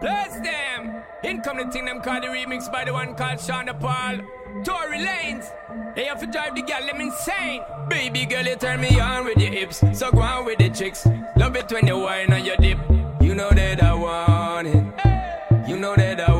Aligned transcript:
Bless 0.00 0.40
them! 0.40 1.02
In 1.22 1.42
come 1.42 1.58
the 1.58 1.70
thing 1.70 1.84
them 1.84 2.00
called 2.00 2.22
the 2.22 2.28
remix 2.28 2.72
by 2.72 2.84
the 2.84 2.92
one 2.92 3.14
called 3.14 3.38
Shonda 3.38 3.78
Paul. 3.78 4.20
Tory 4.64 4.98
Lanes, 4.98 5.50
they 5.94 6.04
have 6.04 6.20
to 6.20 6.26
drive 6.26 6.54
the 6.56 6.62
gal, 6.62 6.84
them 6.84 7.00
insane. 7.00 7.62
Baby 7.88 8.26
girl, 8.26 8.44
you 8.44 8.56
turn 8.56 8.80
me 8.80 8.98
on 8.98 9.24
with 9.24 9.38
your 9.38 9.50
hips, 9.50 9.82
so 9.92 10.10
go 10.10 10.20
on 10.20 10.46
with 10.46 10.58
the 10.58 10.70
chicks. 10.70 11.06
Love 11.36 11.56
it 11.56 11.70
when 11.70 11.86
you 11.86 11.98
whine 11.98 12.32
on 12.32 12.44
your 12.44 12.56
dip. 12.56 12.78
You 13.20 13.34
know 13.34 13.50
that 13.50 13.82
I 13.82 13.94
want 13.94 14.68
it. 14.68 15.68
You 15.68 15.78
know 15.78 15.94
that 15.94 16.20
I 16.20 16.34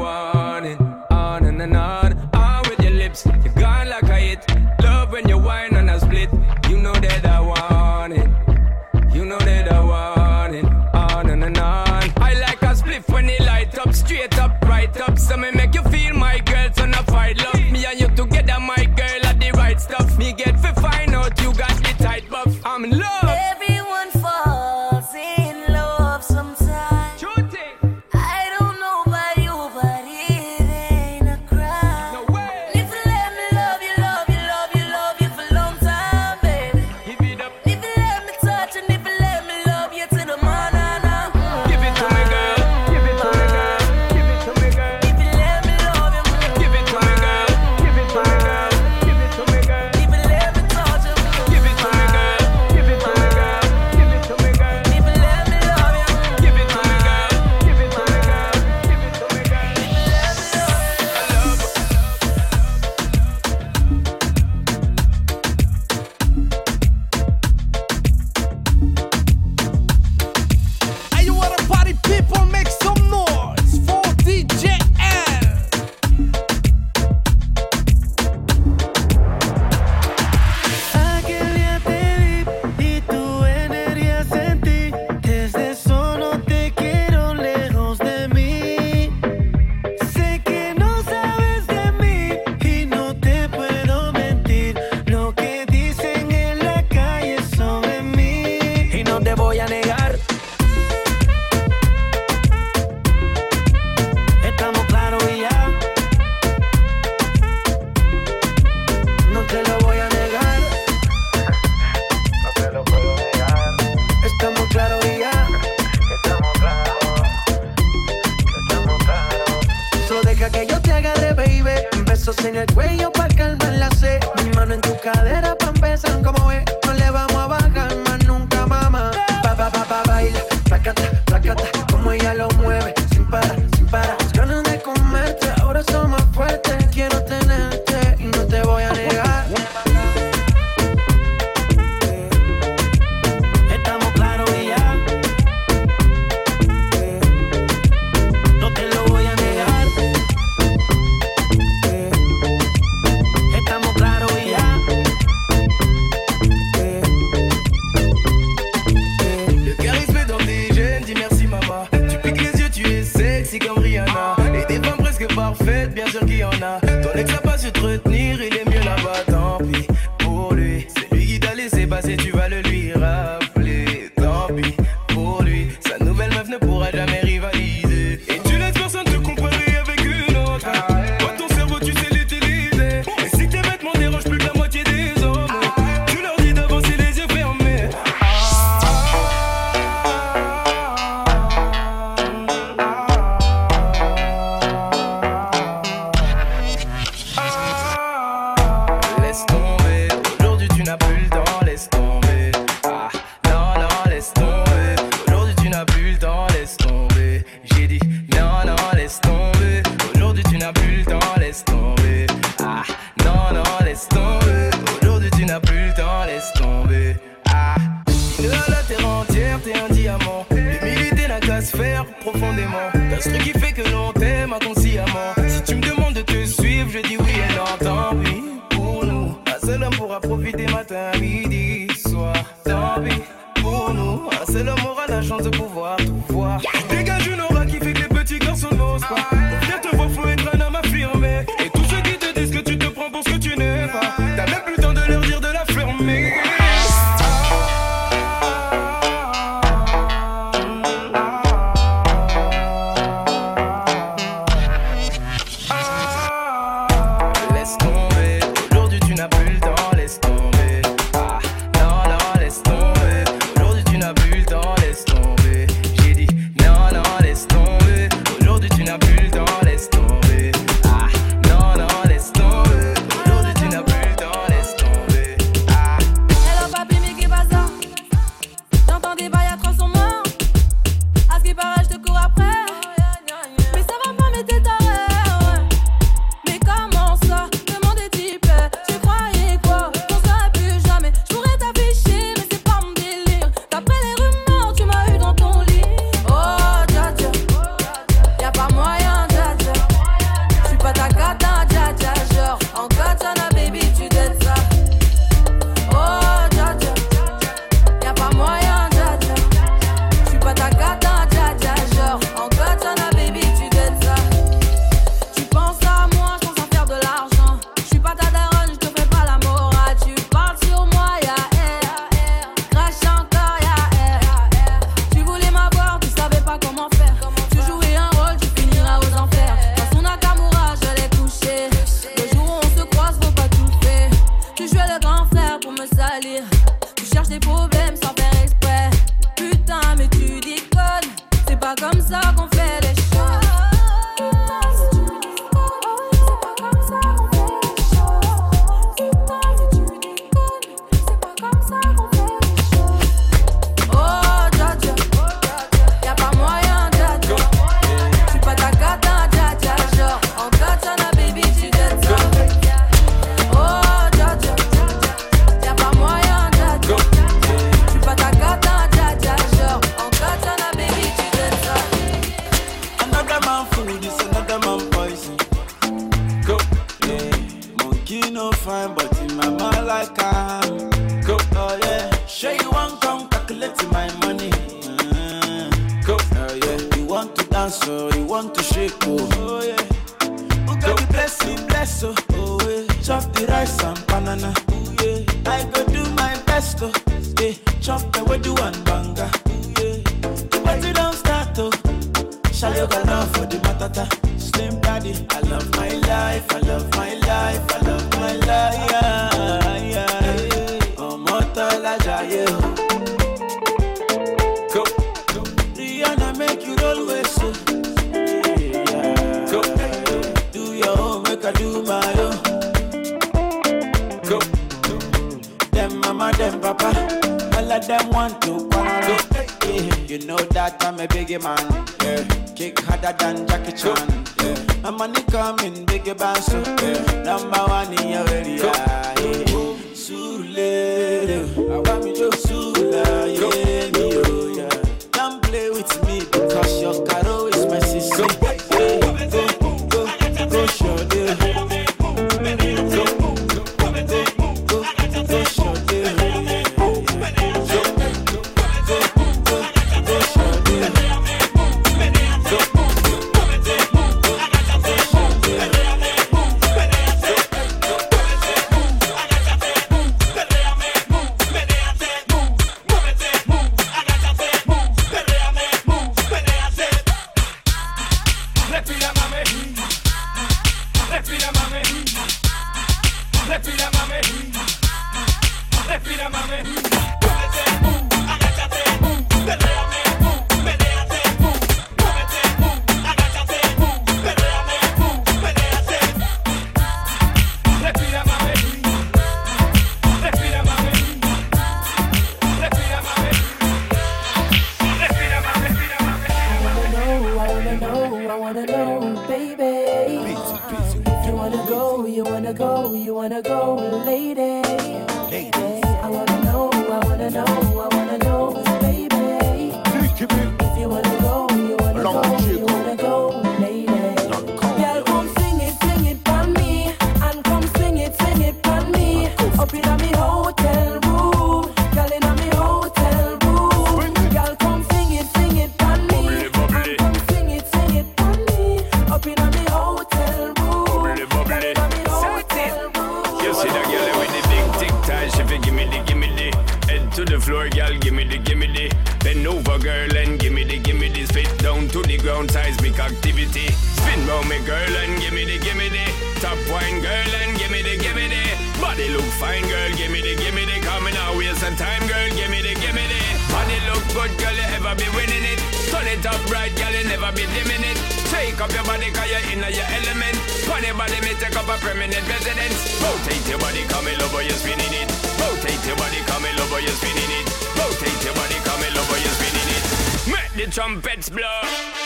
girl, 557.00 557.32
and 557.42 557.56
give 557.58 557.70
me 557.72 557.82
the, 557.82 557.96
give 557.96 558.14
me 558.14 558.28
the. 558.28 558.44
Body 558.80 559.08
look 559.08 559.26
fine, 559.40 559.64
girl, 559.68 559.90
give 559.96 560.12
me 560.12 560.20
the, 560.20 560.36
give 560.36 560.54
me 560.54 560.64
the. 560.64 560.80
Coming 560.84 561.16
out, 561.16 561.36
waste 561.36 561.60
some 561.60 561.76
time, 561.76 562.04
girl, 562.06 562.28
give 562.36 562.50
me 562.52 562.60
the, 562.62 562.76
give 562.76 562.94
me 562.94 563.04
the. 563.08 563.20
Body 563.52 563.78
look 563.88 564.04
good, 564.12 564.32
girl, 564.38 564.54
you 564.54 564.68
ever 564.76 564.94
be 564.96 565.08
winning 565.16 565.44
it. 565.44 565.60
Turn 565.88 566.06
it 566.06 566.24
up 566.24 566.40
right, 566.52 566.72
girl, 566.76 566.92
you 566.92 567.04
never 567.08 567.32
be 567.32 567.44
dimming 567.50 567.84
it. 567.84 567.98
Take 568.30 568.60
up 568.60 568.70
your 568.72 568.84
body, 568.84 569.10
cause 569.10 569.28
you're 569.28 569.44
in 569.50 569.60
your 569.60 569.88
element. 570.00 570.36
Funny 570.68 570.92
body 570.94 571.18
me 571.26 571.32
take 571.40 571.56
up 571.56 571.66
a 571.66 571.76
permanent 571.82 572.22
residence. 572.28 572.78
Rotate 573.02 573.44
your 573.48 573.58
body, 573.58 573.82
come 573.88 574.06
over, 574.06 574.42
you're 574.42 574.60
spinning 574.60 574.94
it. 574.94 575.08
Rotate 575.40 575.82
your 575.86 575.96
body, 575.96 576.20
come 576.30 576.46
over, 576.46 576.80
you're 576.80 576.96
spinning 577.00 577.32
it. 577.40 577.46
Rotate 577.74 578.22
your 578.24 578.34
body, 578.36 578.58
come 578.62 578.84
over, 578.86 579.18
you're 579.18 579.36
spinning 579.40 579.68
it. 579.74 579.84
Make 580.30 580.52
the 580.54 580.70
trumpets 580.70 581.28
blow. 581.28 581.99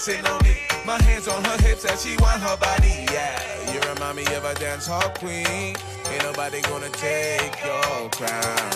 waxing 0.00 0.26
on 0.26 0.42
me. 0.44 0.56
My 0.86 1.00
hands 1.02 1.28
on 1.28 1.44
her 1.44 1.58
hips 1.62 1.84
as 1.84 2.02
she 2.02 2.16
want 2.16 2.40
her 2.40 2.56
body. 2.56 3.04
Yeah, 3.12 3.72
you 3.72 3.80
remind 3.92 4.16
me 4.16 4.24
of 4.34 4.44
a 4.44 4.54
dance 4.54 4.86
hall 4.86 5.10
queen. 5.18 5.76
Ain't 6.10 6.22
nobody 6.22 6.62
gonna 6.62 6.88
take 6.90 7.52
your 7.64 8.08
crown. 8.10 8.70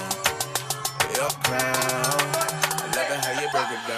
Your 1.17 1.31
crown. 1.45 2.21
I 2.77 2.93
love 2.97 3.11
it 3.11 3.25
how 3.25 3.41
you 3.41 3.49
break 3.53 3.71
it 3.73 3.89
down. 3.89 3.94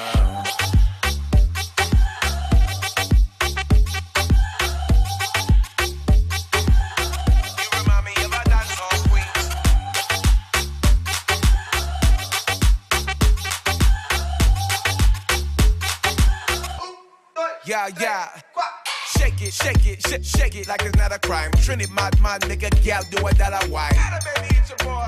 Trinity, 21.66 21.90
my, 21.92 22.08
my 22.20 22.38
nigga, 22.46 22.70
gal, 22.84 23.02
do 23.10 23.26
it 23.26 23.38
that 23.38 23.52
I 23.52 23.66
why. 23.66 23.90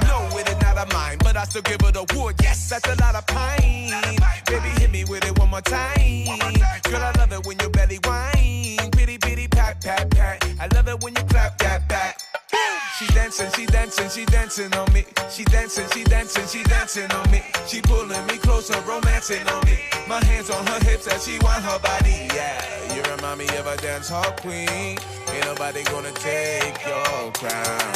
No, 0.09 0.27
it 0.37 0.49
is 0.49 0.61
not 0.61 0.77
a 0.77 0.93
mine, 0.93 1.19
but 1.21 1.37
I 1.37 1.45
still 1.45 1.63
give 1.63 1.81
it 1.83 1.95
a 1.95 2.05
wood. 2.17 2.35
Yes, 2.43 2.69
that's 2.69 2.85
a 2.89 3.01
lot 3.01 3.15
of 3.15 3.25
pain. 3.29 3.93
Baby, 4.47 4.69
hit 4.81 4.91
me 4.91 5.05
with 5.05 5.25
it 5.25 5.39
one 5.39 5.51
more 5.51 5.61
time. 5.61 6.25
Girl, 6.83 7.01
I 7.01 7.13
love 7.17 7.33
it 7.33 7.47
when 7.47 7.61
your 7.61 7.71
belly 7.71 8.01
whine. 8.03 8.91
Pity, 8.91 9.19
pity, 9.19 9.47
pat, 9.47 9.81
pat, 9.85 10.11
pat. 10.11 10.45
I 10.59 10.67
love 10.75 10.89
it 10.89 11.01
when 11.01 11.15
you 11.15 11.23
clap 11.31 11.59
that 11.59 11.89
back. 11.89 12.19
She 12.99 13.07
dancing, 13.15 13.53
she 13.55 13.65
dancing, 13.67 14.11
she 14.11 14.25
dancing 14.25 14.75
on 14.75 14.93
me. 14.93 15.05
She 15.31 15.45
dancing, 15.45 15.87
she 15.95 16.03
and 16.37 16.49
she 16.49 16.63
dancing 16.65 17.11
on 17.13 17.31
me. 17.31 17.43
She 17.67 17.81
pulling 17.81 18.27
me 18.27 18.37
closer, 18.37 18.79
romancing 18.83 19.49
on 19.49 19.65
me. 19.65 19.79
My 20.07 20.23
hands 20.25 20.51
on 20.51 20.67
her 20.67 20.79
hips 20.85 21.07
as 21.07 21.25
she 21.25 21.39
want 21.39 21.65
her 21.65 21.79
body. 21.79 22.29
Yeah, 22.35 22.95
you 22.95 23.03
remind 23.11 23.39
me 23.39 23.47
of 23.57 23.67
a 23.67 23.77
dance 23.79 24.11
hall 24.11 24.31
queen. 24.33 24.69
Ain't 24.69 25.45
nobody 25.47 25.83
gonna 25.85 26.13
take 26.13 26.85
your 26.87 27.33
crown, 27.33 27.95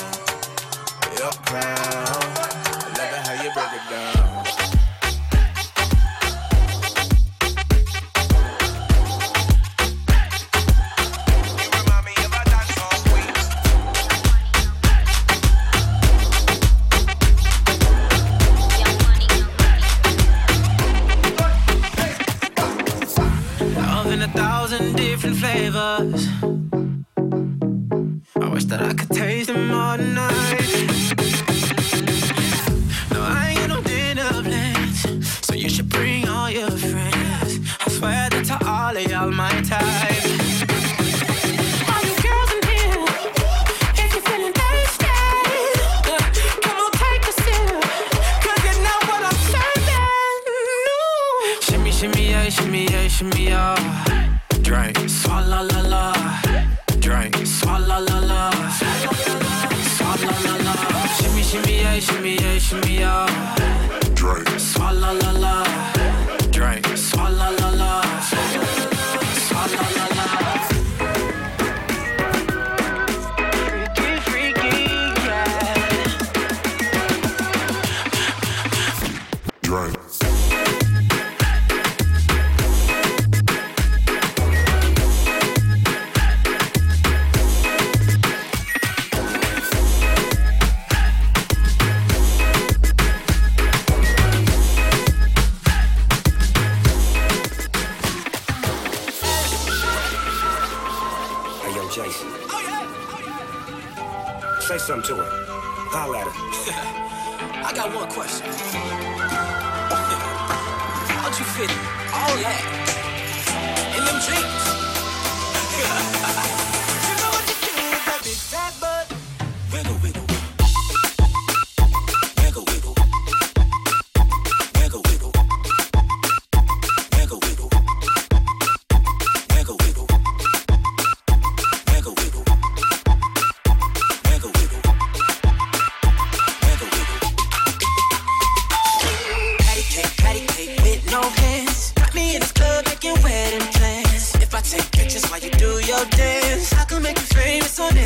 your 1.19 1.33
crown. 1.45 2.23
Loving 2.97 3.23
how 3.27 3.43
you 3.43 3.51
break 3.53 3.73
it 3.75 3.91
down. 3.91 4.62
favor. 25.53 26.12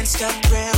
stop. 0.06 0.75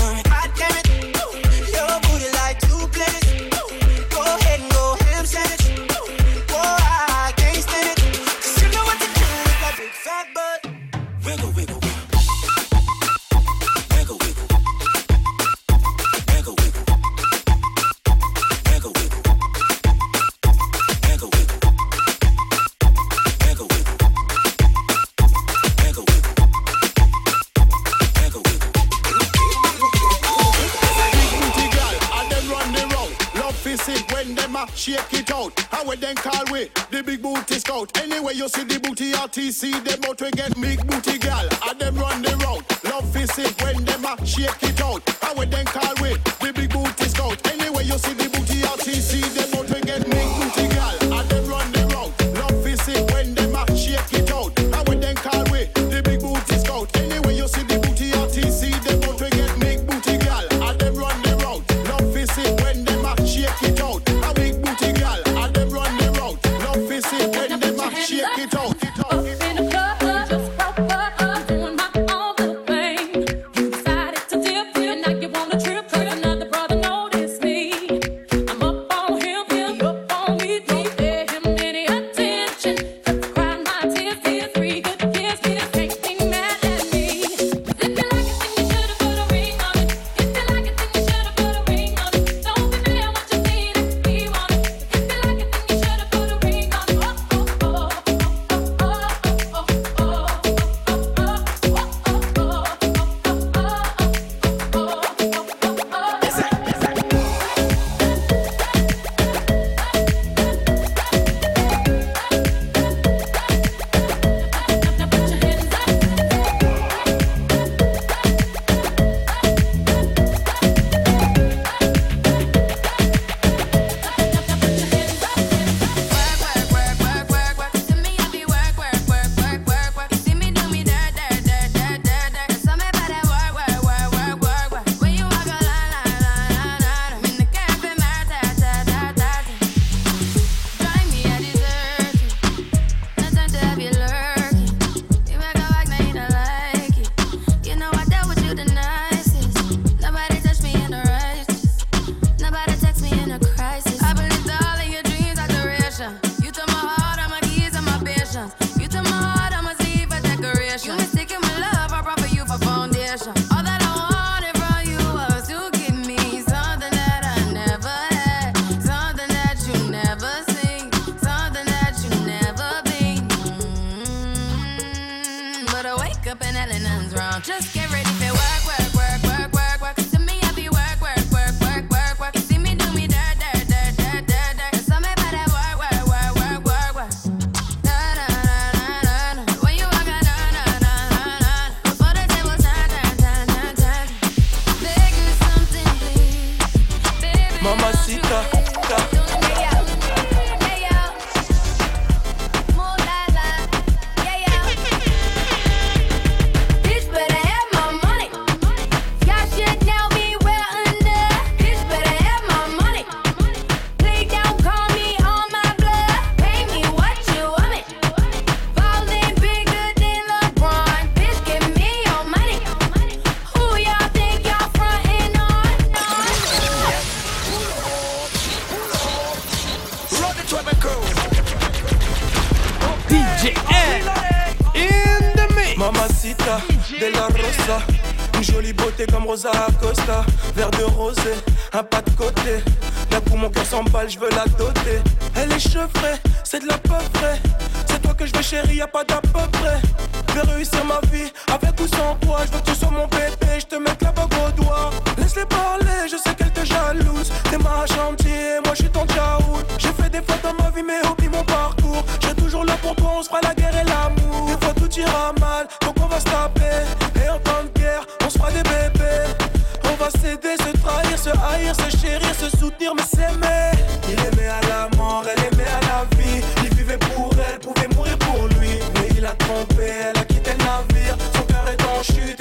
se 271.74 271.96
chérir, 271.96 272.34
se 272.34 272.50
soutenir, 272.56 272.94
mais 272.94 273.02
s'aimer. 273.02 273.72
Il 274.08 274.18
aimait 274.18 274.48
à 274.48 274.60
la 274.68 274.96
mort, 274.96 275.24
elle 275.24 275.44
aimait 275.52 275.68
à 275.68 275.80
la 275.80 276.16
vie. 276.16 276.42
Il 276.64 276.74
vivait 276.74 276.98
pour 276.98 277.30
elle, 277.48 277.58
pouvait 277.60 277.88
mourir 277.94 278.18
pour 278.18 278.46
lui. 278.58 278.78
Mais 278.94 279.08
il 279.16 279.26
a 279.26 279.34
trompé, 279.34 279.92
elle 280.02 280.18
a 280.18 280.24
quitté 280.24 280.52
le 280.52 280.64
navire. 280.64 281.16
Son 281.34 281.42
cœur 281.42 281.64
est 281.68 281.82
en 281.84 282.02
chute, 282.02 282.37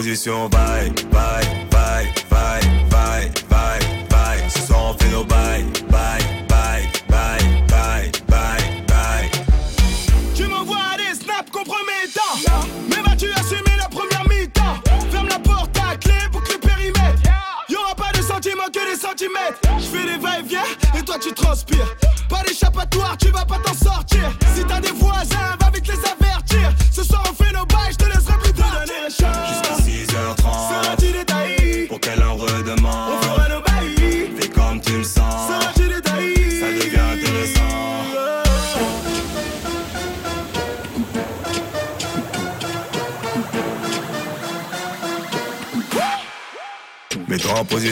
position, 0.00 0.48
bye. 0.48 0.90
vai 1.10 1.69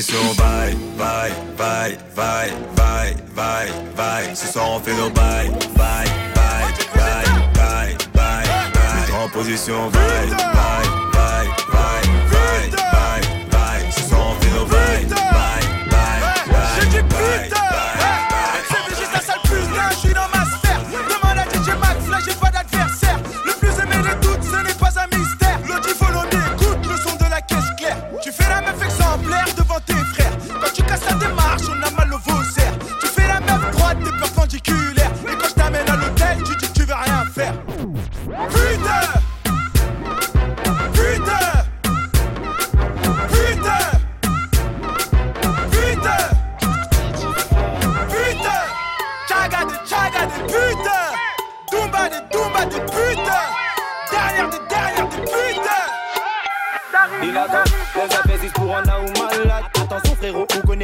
sur 0.09 0.35
bye, 0.37 0.75
bye, 0.97 1.33
bye, 1.59 1.99
bye, 2.16 2.51
bye, 2.75 3.14
bye, 3.37 3.68
bye. 3.94 4.35
Ce 4.35 4.47
soir 4.51 4.71
on 4.71 4.81
fait 4.81 4.97
nos 4.97 5.11
bye, 5.11 5.51
bye, 5.77 6.07
bye, 6.35 6.73
bye, 6.94 7.25
bye, 7.55 7.97
bye, 8.14 8.47
bye. 8.75 9.25
en 9.25 9.29
position 9.29 9.90
bye. 9.90 10.58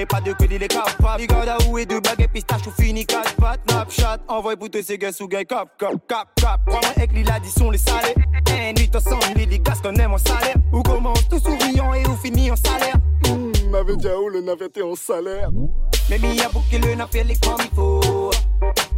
pas 0.06 0.20
de 0.20 0.32
que 0.32 0.44
il 0.44 0.62
est 0.62 0.68
capable. 0.68 1.20
Il 1.20 1.26
garde 1.26 1.48
à 1.48 1.58
où 1.68 1.78
et 1.78 1.86
de 1.86 1.98
baguette 1.98 2.32
pistache 2.32 2.66
ou 2.66 2.70
fini 2.70 3.06
4 3.06 3.36
pattes. 3.36 3.60
Snapchat, 3.68 4.18
envoie 4.28 4.56
pour 4.56 4.70
te 4.70 4.82
ces 4.82 4.98
gars 4.98 5.12
sous 5.12 5.28
gars 5.28 5.44
cap 5.44 5.68
cap 5.78 5.94
cap 6.08 6.28
cap. 6.36 6.60
Prends-moi 6.66 6.90
avec 6.96 7.10
l'addition, 7.26 7.70
les 7.70 7.78
salés. 7.78 8.14
Et 8.56 8.72
nuit 8.72 8.90
ensemble, 8.94 9.24
les 9.36 9.58
gars 9.58 9.74
qu'on 9.82 9.94
aime 9.94 10.12
en 10.12 10.18
salaire. 10.18 10.56
Ou 10.72 10.82
commence 10.82 11.28
tout 11.28 11.38
souriant 11.38 11.94
et 11.94 12.06
ou 12.06 12.16
finit 12.16 12.50
en 12.50 12.56
salaire. 12.56 12.96
Mmh, 13.28 13.74
avec 13.74 13.96
Diao, 13.96 14.28
le 14.28 14.40
navette 14.40 14.76
est 14.76 14.82
en 14.82 14.94
salaire. 14.94 15.50
Mais 16.10 16.18
Mia 16.18 16.48
pour 16.50 16.66
qu'il 16.68 16.82
le 16.82 16.94
n'a 16.94 17.06
fait 17.06 17.24
les 17.24 17.36
comme 17.36 17.60
il 17.60 17.74
faut. 17.74 18.30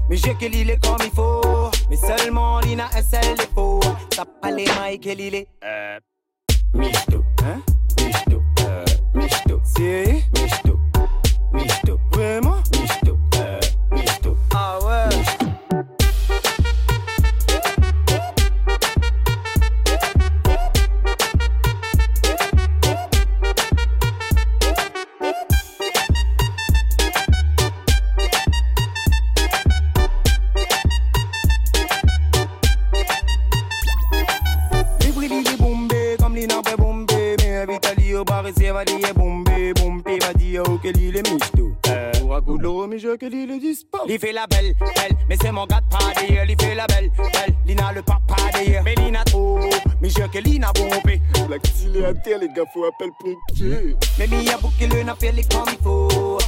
Mais 0.09 0.17
j'ai 0.17 0.35
qu'il 0.37 0.55
il 0.55 0.71
est 0.71 0.83
comme 0.83 0.99
il 1.05 1.11
faut. 1.11 1.71
Mais 1.91 1.97
seulement 1.97 2.61
il 2.61 2.81
a 2.81 2.87
un 2.87 3.03
seul 3.03 3.37
défaut. 3.37 3.81
Ça 4.15 4.25
pas 4.25 4.51
les 4.51 4.65
mailles 4.65 4.99
qu'il 4.99 5.21
il 5.21 5.35
est. 5.35 5.49
Euh. 5.65 5.99
Hein? 6.75 7.63
Michto, 8.05 8.43
euh. 8.61 8.85
Michto. 9.15 9.61
C'est. 9.65 10.25
Michto. 10.35 10.66
Mister 11.57 11.97
i 12.13 12.41
Mister 12.81 13.06
que 40.87 40.99
l'île 40.99 41.17
est 41.17 41.33
michto. 41.33 41.73
Pour 42.21 42.37
un 42.37 42.41
coup 42.43 42.59
de 42.59 42.63
l'eau, 42.63 42.87
mais 42.87 42.99
je 42.99 43.17
que 43.17 43.27
l'île 43.27 43.51
est 43.51 43.59
dispo. 43.59 43.99
Il 44.09 44.21
fait 44.21 44.33
la 44.33 44.47
belle, 44.47 44.73
belle, 44.79 45.17
mais 45.29 45.37
c'est 45.41 45.51
mon 45.51 45.67
gars 45.67 45.81
de 45.81 45.89
pas 45.89 46.13
d'ailleurs. 46.15 46.45
Il 46.49 46.57
fait 46.61 46.75
la 46.77 46.87
belle, 46.87 47.11
belle, 47.17 47.55
Lina 47.67 47.93
le 47.93 48.03
papa 48.03 48.37
d'ailleurs. 48.53 48.85
Mais 48.85 48.95
Lina 48.95 49.25
trop, 49.25 49.59
mais 50.01 50.11
je 50.11 50.23
que 50.29 50.39
Lina 50.39 50.71
bombé. 50.73 51.21
La 51.51 51.59
qu'il 51.59 51.97
est 51.97 52.05
à 52.05 52.15
terre, 52.15 52.39
les 52.39 52.49
gars, 52.49 52.63
faut 52.73 52.85
appeler 52.85 53.11
pompier. 53.19 53.97
Mais 54.19 54.29
Mia 54.29 54.57
boucle 54.59 54.87
le 54.95 55.03
n'a 55.03 55.17
fait 55.17 55.33
les 55.33 55.43
comme 55.43 55.67
il 55.73 55.83
faut. 55.83 56.39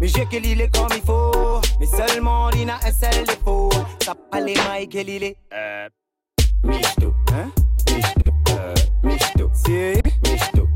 Mais 0.00 0.08
je 0.08 0.22
que 0.22 0.36
l'île 0.36 0.60
est 0.60 0.76
comme 0.76 0.88
il 0.94 1.02
faut. 1.02 1.60
Mais 1.80 1.86
seulement 1.86 2.50
Lina 2.50 2.78
est 2.86 2.92
celle 2.92 3.24
des 3.24 3.36
faux. 3.42 3.70
Ça 4.04 4.14
pas 4.14 4.40
les 4.40 4.54
mailles 4.54 4.88
que 4.88 4.98
l'île 4.98 5.24
est. 5.24 5.36
Euh. 5.54 5.88
Michto, 6.64 7.14
hein? 7.32 7.50
Michto, 7.88 8.32
euh. 8.50 8.74
Michto, 9.02 9.50
c'est 9.54 10.02
Michto, 10.24 10.68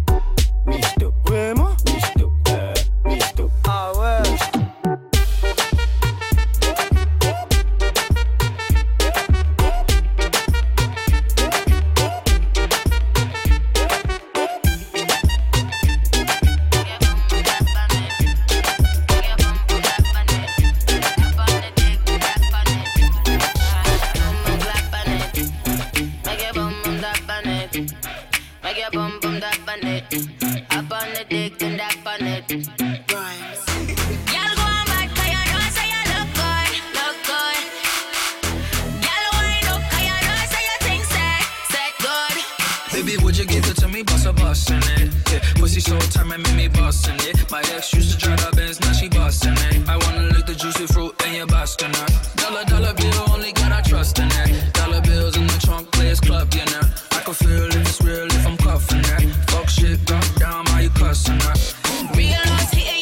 Baby, 42.97 43.23
would 43.23 43.37
you 43.37 43.45
give 43.45 43.63
it 43.69 43.77
to 43.77 43.89
me? 43.89 44.03
Bust 44.03 44.25
a 44.25 44.33
bus 44.33 44.71
in 44.71 44.79
it. 44.97 45.13
Yeah, 45.31 45.41
pussy 45.57 45.81
so 45.81 45.99
tight, 45.99 46.27
man, 46.27 46.41
make 46.41 46.57
me 46.57 46.69
bustin' 46.69 47.17
it. 47.29 47.51
My 47.51 47.61
ex 47.77 47.93
used 47.93 48.13
to 48.13 48.17
drive 48.17 48.41
the 48.41 48.57
Benz, 48.57 48.81
now 48.81 48.93
she 48.93 49.07
bustin' 49.11 49.53
it. 49.53 49.87
I 49.87 49.99
wanna 49.99 50.33
lick 50.33 50.47
the 50.47 50.55
juicy 50.55 50.87
fruit 50.87 51.15
and 51.27 51.37
you're 51.37 51.47
bustin' 51.47 51.93
her. 51.93 52.07
Dollar, 52.37 52.65
dollar 52.65 52.95
bill, 52.95 53.31
only 53.35 53.53
got 53.53 53.71
I 53.71 53.83
trust 53.83 54.19
in 54.19 54.29
it. 54.29 54.73
Dollar 54.73 55.03
bills 55.03 55.37
in 55.37 55.47
the 55.47 55.59
trunk, 55.61 55.93
players 55.93 56.21
club, 56.21 56.49
you 56.55 56.65
know. 56.73 56.89
I 57.13 57.21
can 57.21 57.35
feel 57.35 57.67
if 57.67 57.77
it's 57.77 58.01
real 58.01 58.29
if 58.29 58.47
I'm 58.47 58.57
cuffin' 58.57 59.03
that. 59.03 59.21
Fuck 59.51 59.69
shit, 59.69 60.03
drop 60.07 60.25
down, 60.37 60.65
how 60.65 60.81
you 60.81 60.89
cussin' 60.89 61.39
that? 61.41 61.75
Real 62.17 62.96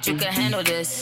that 0.00 0.10
you 0.10 0.16
can 0.16 0.32
handle 0.32 0.62
this. 0.62 0.99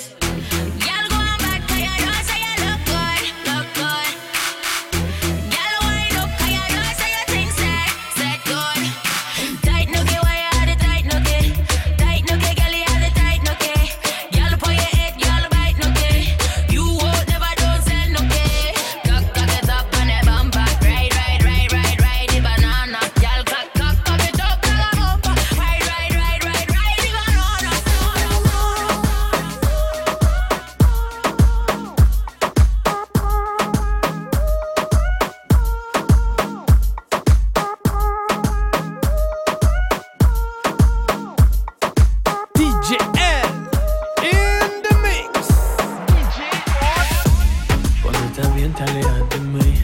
De 49.19 49.41
mí 49.41 49.75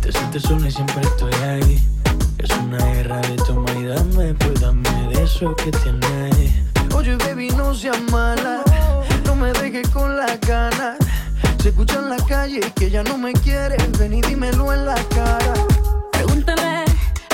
Te 0.00 0.12
sientes 0.12 0.42
sola 0.42 0.68
y 0.68 0.70
siempre 0.70 1.00
estoy 1.02 1.32
ahí 1.34 1.82
Es 2.38 2.50
una 2.58 2.78
guerra 2.78 3.20
de 3.20 3.36
toma 3.36 3.72
y 3.72 3.84
dame 3.84 4.34
Pues 4.34 4.60
dame 4.60 5.08
de 5.12 5.22
eso 5.24 5.54
que 5.56 5.70
tienes 5.70 6.64
Oye, 6.94 7.16
baby, 7.16 7.48
no 7.50 7.74
seas 7.74 8.00
mala. 8.12 8.62
No 9.26 9.34
me 9.34 9.52
dejes 9.52 9.88
con 9.88 10.16
la 10.16 10.36
gana. 10.36 10.96
Se 11.60 11.70
escucha 11.70 11.98
en 11.98 12.08
la 12.08 12.16
calle 12.16 12.60
que 12.76 12.88
ya 12.88 13.02
no 13.02 13.18
me 13.18 13.32
quieres. 13.32 13.78
Ven 13.98 14.14
y 14.14 14.22
dímelo 14.22 14.72
en 14.72 14.86
la 14.86 14.94
cara. 15.08 15.54
Pregúntale 16.12 16.84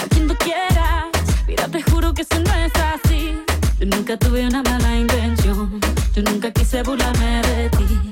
a 0.03 0.09
quien 0.09 0.27
tú 0.27 0.35
quieras. 0.39 1.07
Mira, 1.47 1.69
te 1.69 1.83
juro 1.83 2.15
que 2.15 2.23
eso 2.23 2.39
no 2.41 2.55
es 2.55 2.73
así. 2.75 3.39
Yo 3.79 3.87
nunca 3.87 4.17
tuve 4.17 4.47
una 4.47 4.63
mala 4.63 4.97
intención. 4.97 5.79
Yo 6.15 6.23
nunca 6.23 6.51
quise 6.51 6.83
burlarme 6.83 7.43
de 7.43 7.71
ti. 7.71 8.10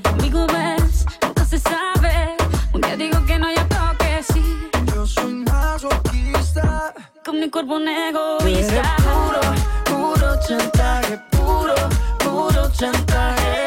Mi 7.39 7.51
cuerpo 7.51 7.75
un 7.77 7.87
egoísta. 7.89 8.97
puro, 9.07 9.41
puro 9.85 10.41
chantaje. 10.47 11.19
Puro, 11.31 11.75
puro 12.19 12.71
chantaje. 12.73 13.65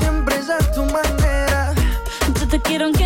Siempre 0.00 0.36
es 0.36 0.50
a 0.50 0.58
tu 0.72 0.84
manera. 0.86 1.74
Yo 2.40 2.48
te 2.48 2.60
quiero 2.60 2.86
aunque 2.86 3.04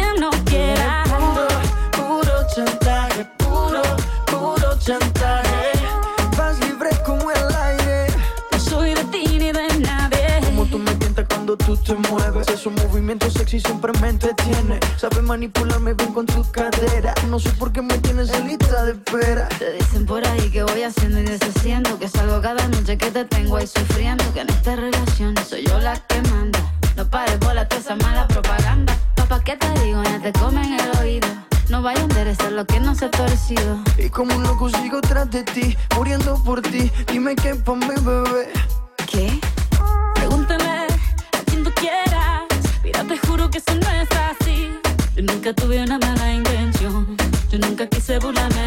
Esos 13.08 13.16
movimientos 13.16 13.40
sexy 13.40 13.60
siempre 13.60 13.92
me 14.02 14.08
entretiene. 14.10 14.80
Sabes 14.98 15.22
manipularme 15.22 15.94
bien 15.94 16.12
con 16.12 16.26
tu 16.26 16.44
cadera. 16.50 17.14
No 17.30 17.38
sé 17.38 17.48
por 17.52 17.72
qué 17.72 17.80
me 17.80 17.96
tienes 17.96 18.30
en 18.34 18.48
lista 18.48 18.84
de 18.84 18.92
espera. 18.92 19.48
Te 19.58 19.72
dicen 19.72 20.04
por 20.04 20.26
ahí 20.26 20.50
que 20.50 20.62
voy 20.62 20.82
haciendo 20.82 21.18
y 21.18 21.22
deshaciendo. 21.22 21.98
Que 21.98 22.06
salgo 22.06 22.42
cada 22.42 22.68
noche 22.68 22.98
que 22.98 23.10
te 23.10 23.24
tengo 23.24 23.56
ahí 23.56 23.66
sufriendo. 23.66 24.22
Que 24.34 24.40
en 24.40 24.50
esta 24.50 24.76
relación 24.76 25.34
soy 25.48 25.64
yo 25.64 25.78
la 25.78 25.96
que 26.06 26.20
manda. 26.28 26.60
No 26.98 27.08
pares 27.08 27.38
bola 27.40 27.66
toda 27.66 27.80
esa 27.80 27.96
mala 27.96 28.28
propaganda. 28.28 28.94
Papá, 29.14 29.42
¿qué 29.42 29.56
te 29.56 29.70
digo? 29.80 30.02
Ya 30.02 30.20
te 30.20 30.32
comen 30.38 30.78
el 30.78 30.98
oído. 31.00 31.28
No 31.70 31.80
vaya 31.80 32.00
a 32.00 32.04
enderezar 32.04 32.52
lo 32.52 32.66
que 32.66 32.78
no 32.78 32.94
se 32.94 33.06
ha 33.06 33.10
torcido. 33.10 33.82
Y 33.96 34.10
como 34.10 34.36
un 34.36 34.42
loco 34.42 34.68
sigo 34.68 35.00
tras 35.00 35.30
de 35.30 35.44
ti, 35.44 35.78
muriendo 35.96 36.42
por 36.44 36.60
ti. 36.60 36.92
Dime 37.10 37.34
qué 37.36 37.54
pa' 37.54 37.74
mi 37.74 37.86
bebé. 37.86 38.52
nunca 45.48 45.62
tuve 45.62 45.82
una 45.82 45.98
mala 45.98 46.34
intención. 46.34 47.16
Yo 47.50 47.58
nunca 47.58 47.86
quise 47.86 48.18
burlarme 48.18 48.57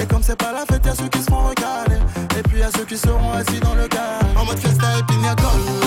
Et 0.00 0.06
comme 0.06 0.22
c'est 0.22 0.36
pas 0.36 0.52
la 0.52 0.64
fête, 0.64 0.84
y'a 0.86 0.94
ceux 0.94 1.08
qui 1.08 1.18
se 1.18 1.30
font 1.30 1.48
recaler. 1.48 2.00
Et 2.38 2.42
puis 2.42 2.60
y'a 2.60 2.70
ceux 2.70 2.84
qui 2.84 2.96
seront 2.96 3.32
assis 3.32 3.60
dans 3.60 3.74
le 3.74 3.86
carré. 3.88 4.24
En 4.36 4.44
mode 4.44 4.58
fiesta 4.58 4.86
et 4.98 5.81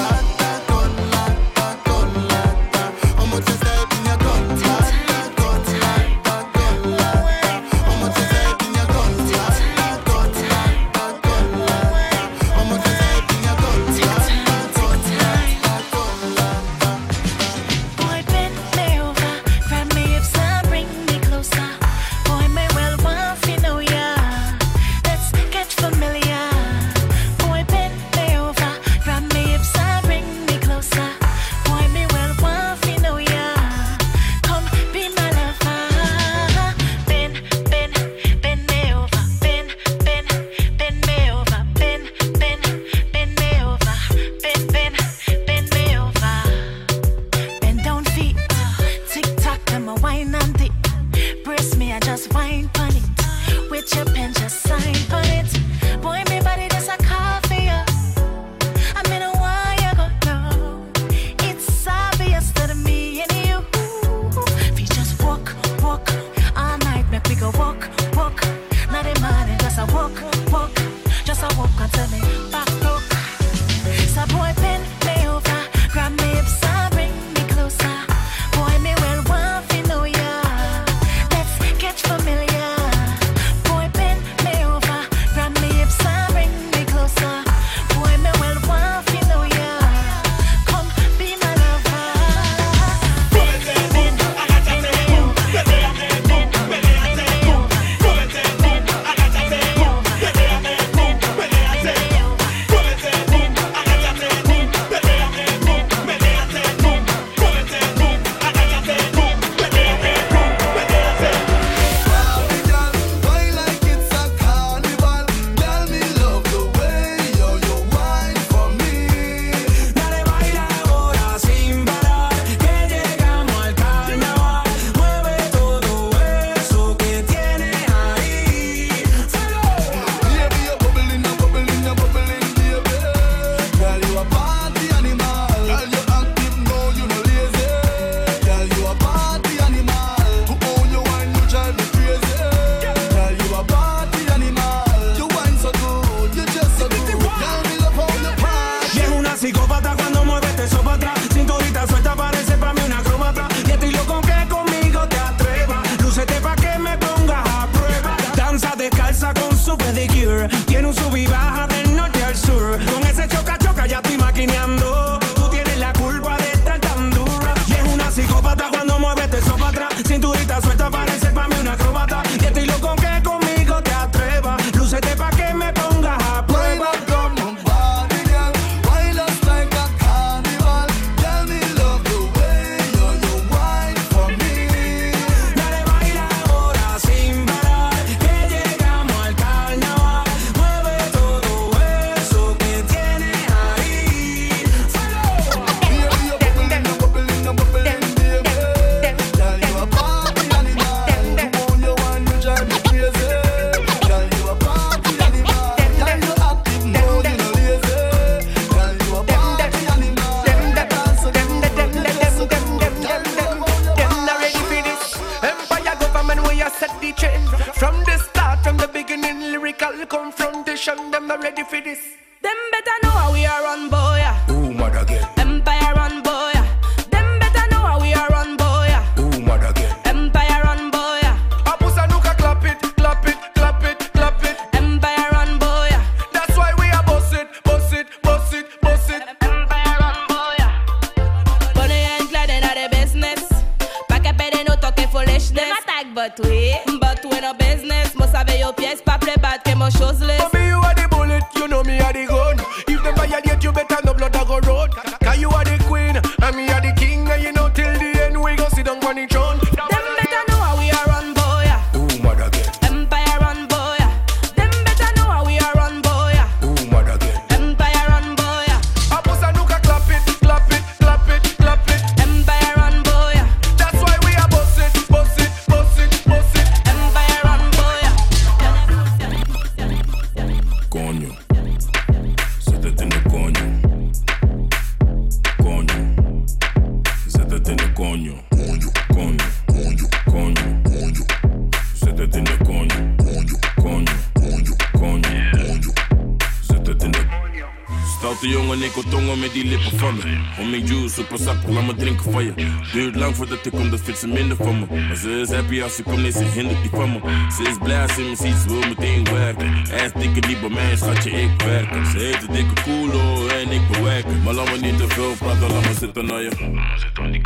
super 301.15 301.39
sap, 301.39 301.55
laat 301.67 301.85
me 301.85 301.95
drinken 301.95 302.31
van 302.31 302.43
je. 302.43 302.53
Duurt 302.91 303.15
lang 303.15 303.35
voordat 303.35 303.65
ik 303.65 303.71
kom, 303.71 303.89
dat 303.89 304.01
vindt 304.01 304.19
ze 304.19 304.27
minder 304.27 304.57
van 304.57 304.79
me. 304.79 304.85
Maar 305.07 305.15
ze 305.15 305.29
is 305.29 305.49
happy 305.49 305.81
als 305.81 305.95
ze 305.95 306.03
komt, 306.03 306.21
nee, 306.21 306.31
ze 306.31 306.43
hindert 306.43 306.81
die 306.81 306.91
van 306.91 307.11
me. 307.11 307.19
Ze 307.57 307.69
is 307.69 307.77
blij 307.83 308.01
als 308.01 308.13
ze 308.13 308.21
me 308.21 308.35
ziet, 308.35 308.55
ze 308.55 308.67
wil 308.67 308.87
meteen 308.87 309.23
werken. 309.23 309.73
Hij 309.73 310.05
is 310.05 310.11
dikke 310.11 310.39
die 310.39 310.59
bij 310.59 310.69
mij, 310.69 310.95
schatje, 310.95 311.31
ik 311.31 311.61
werk. 311.61 312.05
Ze 312.05 312.17
heeft 312.17 312.47
een 312.47 312.53
dikke 312.53 312.81
koelo 312.83 313.47
en 313.47 313.71
ik 313.71 313.87
bewerken. 313.91 314.43
Maar 314.43 314.53
laat 314.53 314.71
me 314.71 314.77
niet 314.77 314.97
te 314.97 315.07
veel 315.07 315.33
praten, 315.37 315.71
laat 315.71 315.87
me 315.87 315.93
zitten 315.99 316.25
naar 316.25 316.41
je. 316.41 316.51
Laat 316.59 316.71
me 316.71 316.99
zitten 316.99 317.23
aan 317.23 317.31
die 317.31 317.41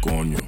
Konjo. 0.00 0.45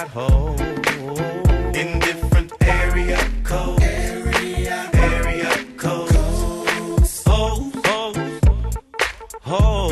In 0.00 1.98
different 1.98 2.50
area 2.62 3.18
codes. 3.44 3.82
Area, 3.82 4.88
area 4.94 5.50
codes. 5.76 7.22
Oh, 7.26 7.70
oh, 7.84 8.40
oh. 9.46 9.90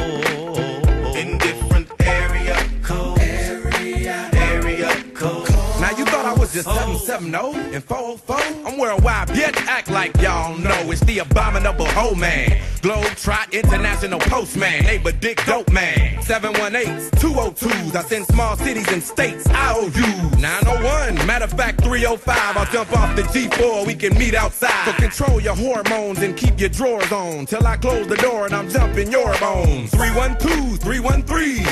In 1.15 1.37
different 1.37 1.91
area 2.01 2.57
codes. 2.83 3.21
Area, 3.21 4.31
area 4.33 4.89
codes. 5.13 5.51
Now 5.79 5.91
you 5.91 6.07
thought 6.07 6.25
I 6.25 6.33
was 6.33 6.55
just 6.55 6.69
770 6.69 7.75
and 7.75 7.85
404? 7.85 8.37
I'm 8.67 8.79
worldwide, 8.79 9.29
bitch. 9.29 9.59
Act 9.67 9.91
like 9.91 10.19
y'all 10.23 10.57
know 10.57 10.91
it's 10.91 11.03
the 11.03 11.19
abominable 11.19 11.85
hoe 11.85 12.15
man. 12.15 12.59
Glow 12.81 13.03
Trot 13.19 13.53
International 13.53 14.21
Postman, 14.21 14.85
neighbor 14.85 15.11
Dick 15.11 15.45
Dope 15.45 15.71
Man. 15.73 16.19
718s, 16.23 17.11
202s, 17.11 17.95
I 17.97 18.03
send 18.03 18.27
small 18.27 18.57
cities 18.57 18.87
and 18.93 19.03
states, 19.03 19.45
IOU. 19.49 20.31
901, 20.39 21.27
matter 21.27 21.47
of 21.47 21.53
fact, 21.53 21.83
305, 21.83 22.57
I'll 22.57 22.65
jump 22.67 22.97
off 22.97 23.17
the 23.17 23.23
G4, 23.23 23.87
we 23.87 23.95
can 23.97 24.17
meet 24.17 24.35
outside. 24.35 24.85
So 24.85 24.93
control 24.93 25.41
your 25.41 25.57
hormones 25.57 26.21
and 26.21 26.37
keep 26.37 26.61
your 26.61 26.69
drawers 26.69 27.11
on. 27.11 27.47
Till 27.47 27.67
I 27.67 27.77
close 27.77 28.07
the 28.07 28.17
door 28.17 28.47
and 28.47 28.55
I'm 28.55 28.69
jumping 28.71 29.11
your 29.11 29.37
bones. 29.39 29.91
312, 29.91 30.79
313. 30.79 31.65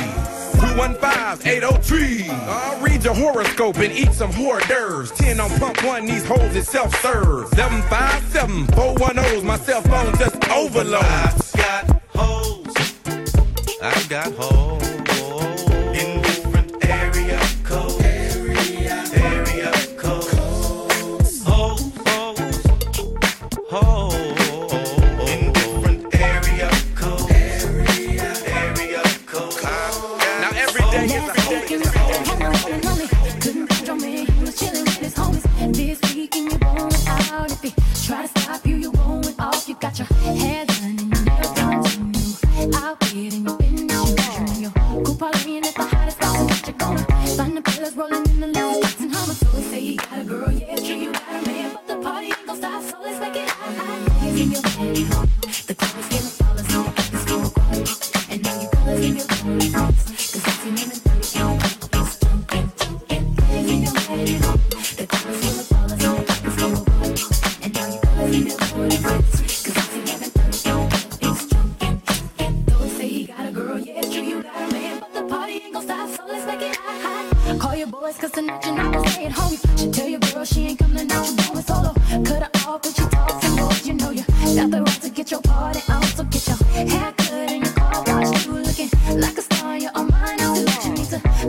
215-803. 0.56 2.28
I'll 2.28 2.80
read 2.80 3.04
your 3.04 3.14
horoscope 3.14 3.76
and 3.76 3.92
eat 3.92 4.12
some 4.12 4.32
hors 4.32 4.60
d'oeuvres. 4.66 5.12
10 5.12 5.38
on 5.40 5.50
pump 5.58 5.84
one, 5.84 6.06
these 6.06 6.24
hoes 6.24 6.56
is 6.56 6.66
self-serve. 6.68 7.50
757-410's 7.50 9.44
my 9.44 9.58
cell 9.58 9.82
phone 9.82 10.16
just 10.16 10.36
overload 10.50 11.45
got 11.56 12.02
holes. 12.14 12.76
I 13.82 14.06
got 14.08 14.32
holes. 14.34 14.85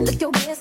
Lick 0.04 0.20
your 0.20 0.30
best. 0.30 0.57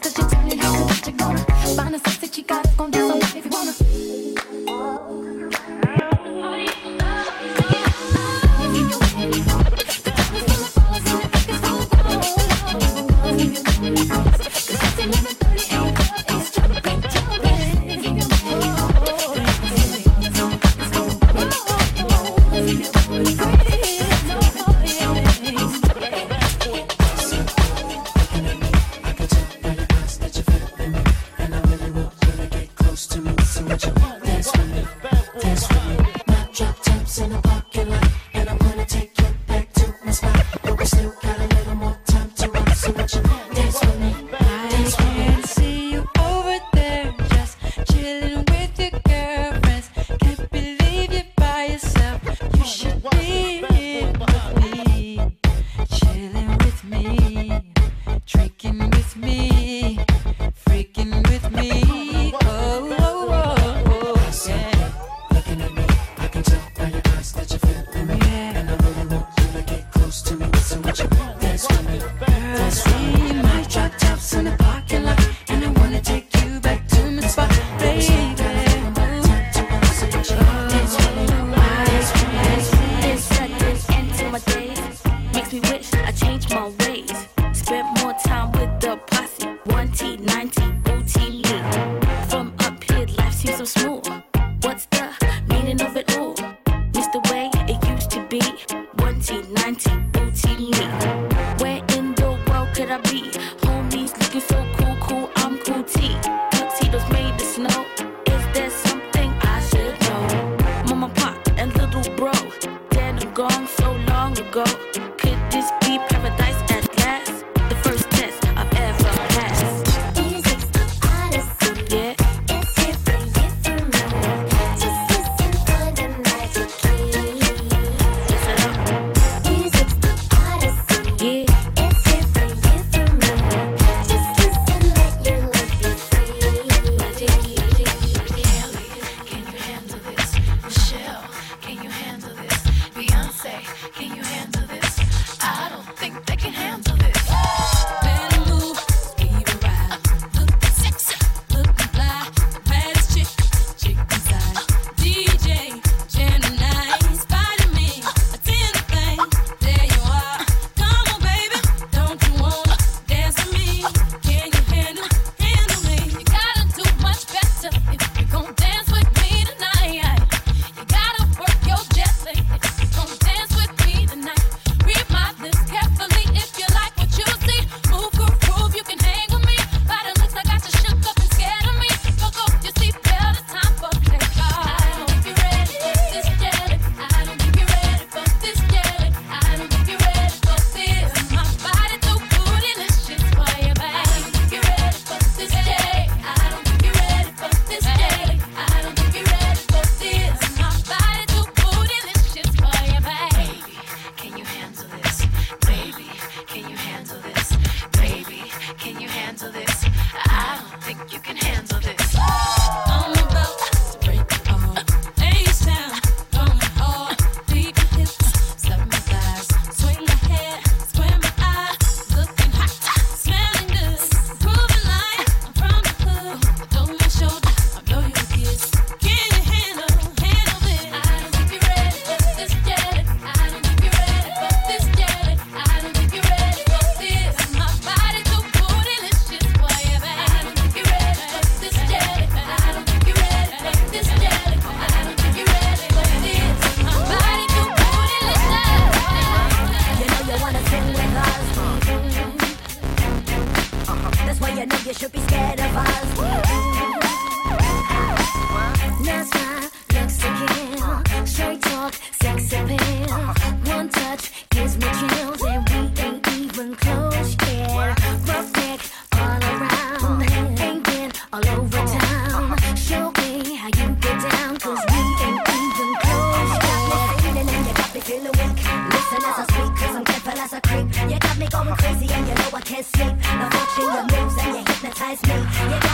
I 285.09 285.15
know. 285.25 285.86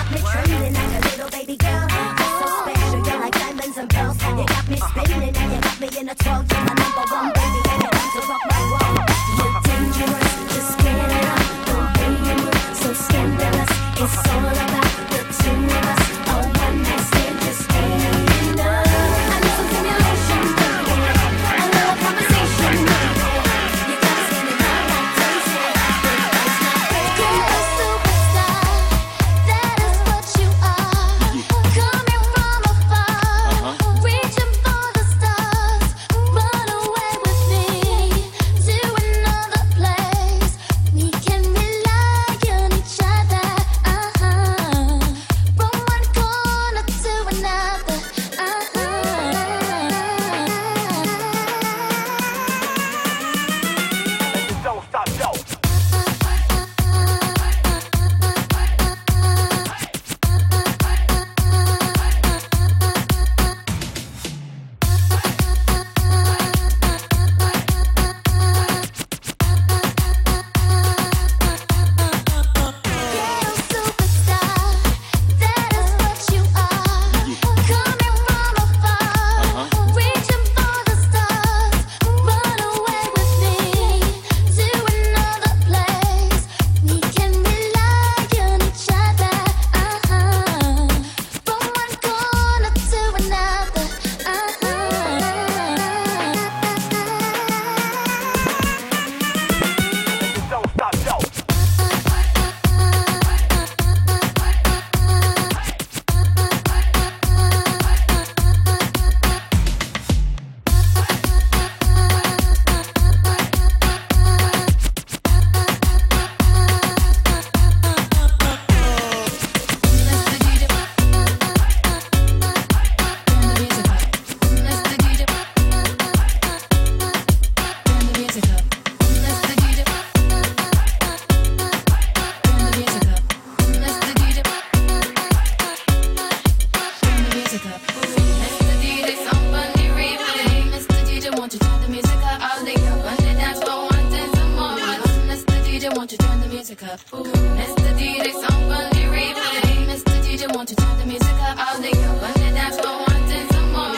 music 146.73 146.89
up. 146.89 146.99
Ooh. 147.13 147.23
Mr. 147.23 147.89
DJ, 147.97 148.31
somebody 148.31 149.03
replay. 149.05 149.85
Mr. 149.85 150.13
DJ, 150.23 150.55
won't 150.55 150.69
you 150.69 150.75
turn 150.75 150.97
the 150.97 151.05
music 151.05 151.37
up? 151.41 151.57
All 151.59 151.81
they 151.81 151.91
come 151.91 152.17
on 152.17 152.33
the 152.33 152.51
dance 152.53 152.79
floor 152.79 152.97
wanting 153.07 153.47
some 153.51 153.71
more. 153.71 153.93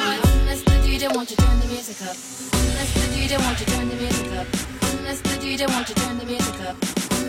Mr. 0.49 0.73
DJ, 0.83 1.13
won't 1.15 1.29
you 1.29 1.37
turn 1.37 1.59
the 1.59 1.67
music 1.67 2.01
up? 2.01 2.15
Mr. 2.15 3.03
DJ, 3.13 3.39
won't 3.43 3.59
you 3.59 3.65
turn 3.65 3.89
the 3.89 3.95
music 3.95 4.31
up? 4.33 4.47
Mr. 5.07 5.33
DJ, 5.41 5.67
won't 5.71 5.89
you 5.89 5.95
turn 5.95 6.17
the 6.17 6.25
music 6.25 6.61
up? 6.67 6.75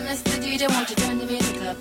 Mr. 0.07 0.33
DJ, 0.43 0.67
won't 0.67 0.89
you 0.89 0.95
turn 0.95 1.17
the 1.17 1.25
music 1.25 1.61
up? 1.61 1.77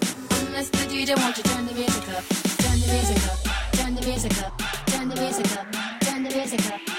Mr. 0.55 0.83
DJ, 0.91 1.17
won't 1.17 1.37
you 1.37 1.43
turn 1.43 1.67
the 1.67 1.75
music 1.75 2.09
up? 2.15 2.25
Turn 2.63 2.79
the 2.81 2.89
music 2.93 3.27
up, 3.27 3.39
turn 3.73 3.95
the 3.95 4.03
music 4.07 4.43
up, 4.43 4.63
turn 4.87 5.09
the 5.09 5.17
music 5.17 5.59
up, 5.59 5.73
turn 6.01 6.23
the 6.23 6.31
music 6.31 6.73
up. 6.73 6.96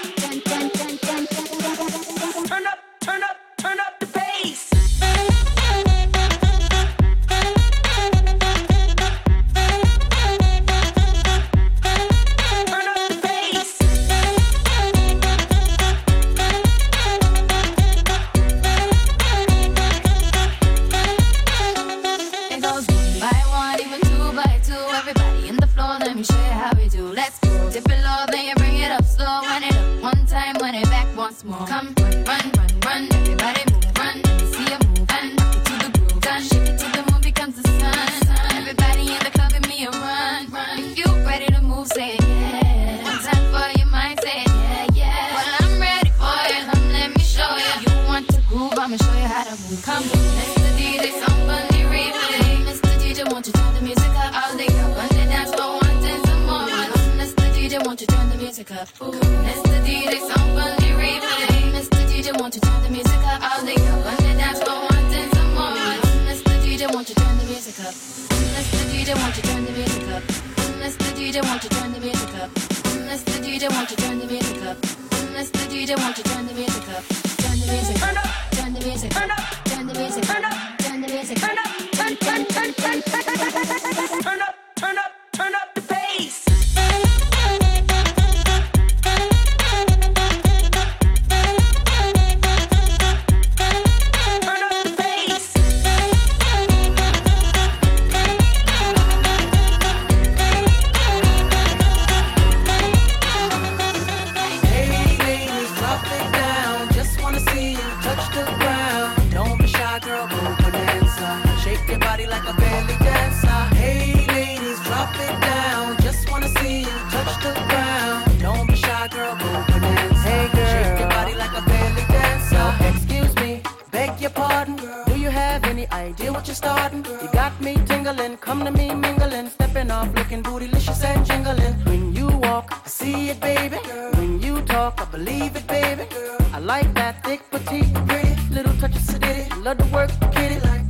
Tingling, 128.08 128.36
come 128.38 128.64
to 128.64 128.70
me 128.70 128.94
mingling, 128.94 129.48
stepping 129.48 129.90
off, 129.90 130.08
looking 130.14 130.42
bootylicious 130.42 131.04
and 131.04 131.24
jingling. 131.26 131.74
When 131.84 132.14
you 132.14 132.28
walk, 132.38 132.66
I 132.84 132.88
see 132.88 133.30
it, 133.30 133.40
baby. 133.40 133.76
When 134.16 134.40
you 134.40 134.62
talk, 134.62 135.00
I 135.00 135.04
believe 135.04 135.56
it, 135.56 135.66
baby. 135.66 136.04
I 136.52 136.58
like 136.58 136.92
that 136.94 137.22
thick, 137.24 137.40
petite, 137.50 137.92
pretty, 138.06 138.34
little 138.50 138.74
touch 138.74 138.96
of 138.96 139.02
sedity. 139.02 139.44
Love 139.64 139.78
to 139.78 139.84
work, 139.86 140.10
kitty 140.32 140.58
like. 140.68 140.84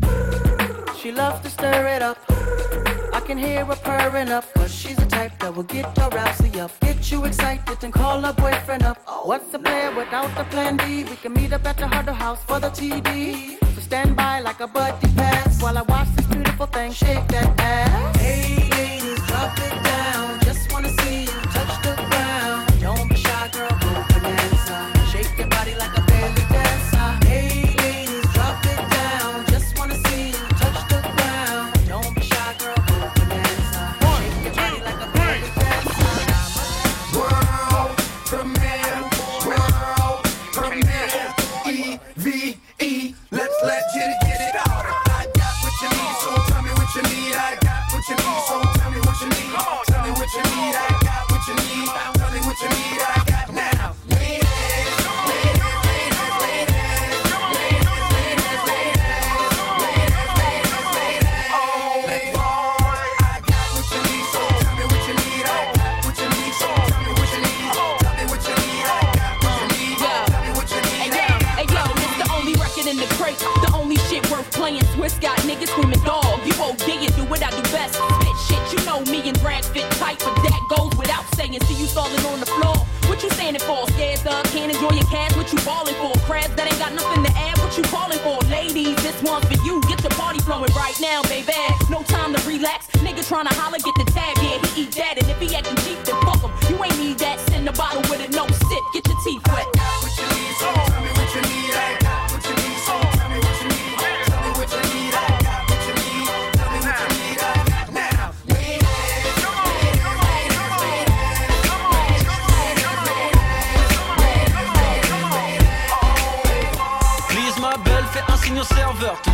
She 0.96 1.10
loves 1.12 1.40
to 1.42 1.50
stir 1.50 1.86
it 1.96 2.02
up. 2.02 2.18
I 3.12 3.20
can 3.20 3.38
hear 3.38 3.64
her 3.64 3.76
purring 3.76 4.30
up, 4.30 4.44
cause 4.54 4.72
she's 4.72 4.96
the 4.96 5.06
type 5.06 5.32
that 5.40 5.54
will 5.54 5.68
get 5.74 5.86
her 5.98 6.10
rousey 6.10 6.56
up. 6.58 6.70
Get 6.80 7.10
you 7.10 7.24
excited 7.24 7.82
and 7.82 7.92
call 7.92 8.20
her 8.20 8.32
boyfriend 8.32 8.84
up. 8.84 8.98
What's 9.24 9.48
the 9.50 9.58
plan 9.58 9.96
without 9.96 10.30
the 10.36 10.44
plan 10.44 10.76
B? 10.76 11.04
We 11.04 11.16
can 11.16 11.32
meet 11.32 11.52
up 11.52 11.66
at 11.66 11.76
the 11.78 11.86
Huddle 11.86 12.14
House 12.14 12.42
for 12.44 12.60
the 12.60 12.68
TD. 12.68 13.58
So 13.74 13.80
stand 13.80 14.14
by 14.14 14.40
like 14.40 14.60
a 14.60 14.68
buddy 14.68 15.08
pass 15.14 15.60
while 15.62 15.76
I 15.78 15.82
watch 15.82 16.17
thing 16.72 16.92
shake 16.92 17.28
that 17.28 17.57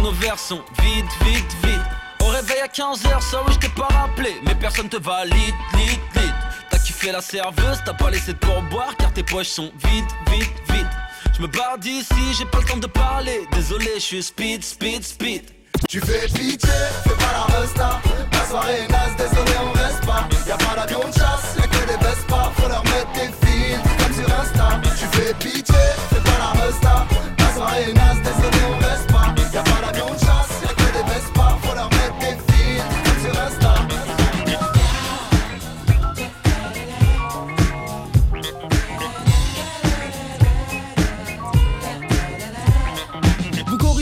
nos 0.05 0.13
verres 0.13 0.39
sont 0.39 0.61
vides, 0.83 1.07
vite, 1.25 1.57
vite. 1.65 1.81
Au 2.21 2.27
réveil 2.27 2.61
à 2.61 2.67
15h, 2.67 3.23
ça 3.23 3.43
oui 3.47 3.55
je 3.55 3.59
t'ai 3.59 3.71
pas 3.71 3.89
rappelé, 3.89 4.35
mais 4.45 4.55
personne 4.55 4.89
te 4.89 4.99
valide, 4.99 5.55
lit, 5.75 5.99
lit. 6.15 6.33
T'as 6.69 6.79
kiffé 6.79 7.11
la 7.11 7.23
serveuse, 7.23 7.79
t'as 7.87 7.95
pas 7.95 8.11
laissé 8.11 8.35
de 8.35 8.39
pourboire 8.39 8.95
car 8.99 9.11
tes 9.15 9.23
poches 9.23 9.49
sont 9.49 9.73
vides, 9.83 10.05
vite, 10.31 10.53
vite. 10.69 10.87
Je 11.35 11.41
me 11.41 11.47
barre 11.47 11.79
d'ici, 11.79 12.35
j'ai 12.37 12.45
pas 12.45 12.59
le 12.59 12.65
temps 12.65 12.77
de 12.77 12.87
parler, 12.87 13.47
désolé, 13.53 13.93
je 13.95 14.01
suis 14.01 14.23
speed, 14.23 14.63
speed, 14.63 15.03
speed. 15.05 15.43
Tu 15.89 16.01
fais 16.01 16.27
pitié, 16.27 16.71
fais 17.05 17.11
pas 17.11 17.33
la 17.33 17.59
resta 17.59 18.01
La 18.33 18.45
soirée 18.47 18.81
est 18.85 18.93
naze, 18.93 19.17
désolé 19.17 19.53
on 19.61 19.73
reste 19.73 20.05
pas 20.07 20.29
Y'a 20.47 20.57
pas 20.57 20.77
d'avion 20.77 21.01
de 21.01 21.13
chasse, 21.13 21.57
y'a 21.59 21.67
que 21.67 21.87
des 21.87 22.05
Vespa 22.05 22.53
Faut 22.57 22.69
leur 22.69 22.85
mettre 22.85 23.13
des 23.15 23.47
fils, 23.47 23.79
comme 23.99 24.15
sur 24.15 24.39
Insta 24.39 24.81
Tu 24.99 25.19
fais 25.19 25.35
pitié, 25.35 25.75
fais 26.11 26.21
pas 26.21 26.39
la 26.39 26.63
resta 26.63 27.07
La 27.39 27.55
soirée 27.55 27.91
est 27.91 27.93
naze, 27.93 28.23
désolé 28.23 28.59
on 28.69 28.73
reste 28.79 28.81
pas 28.81 28.84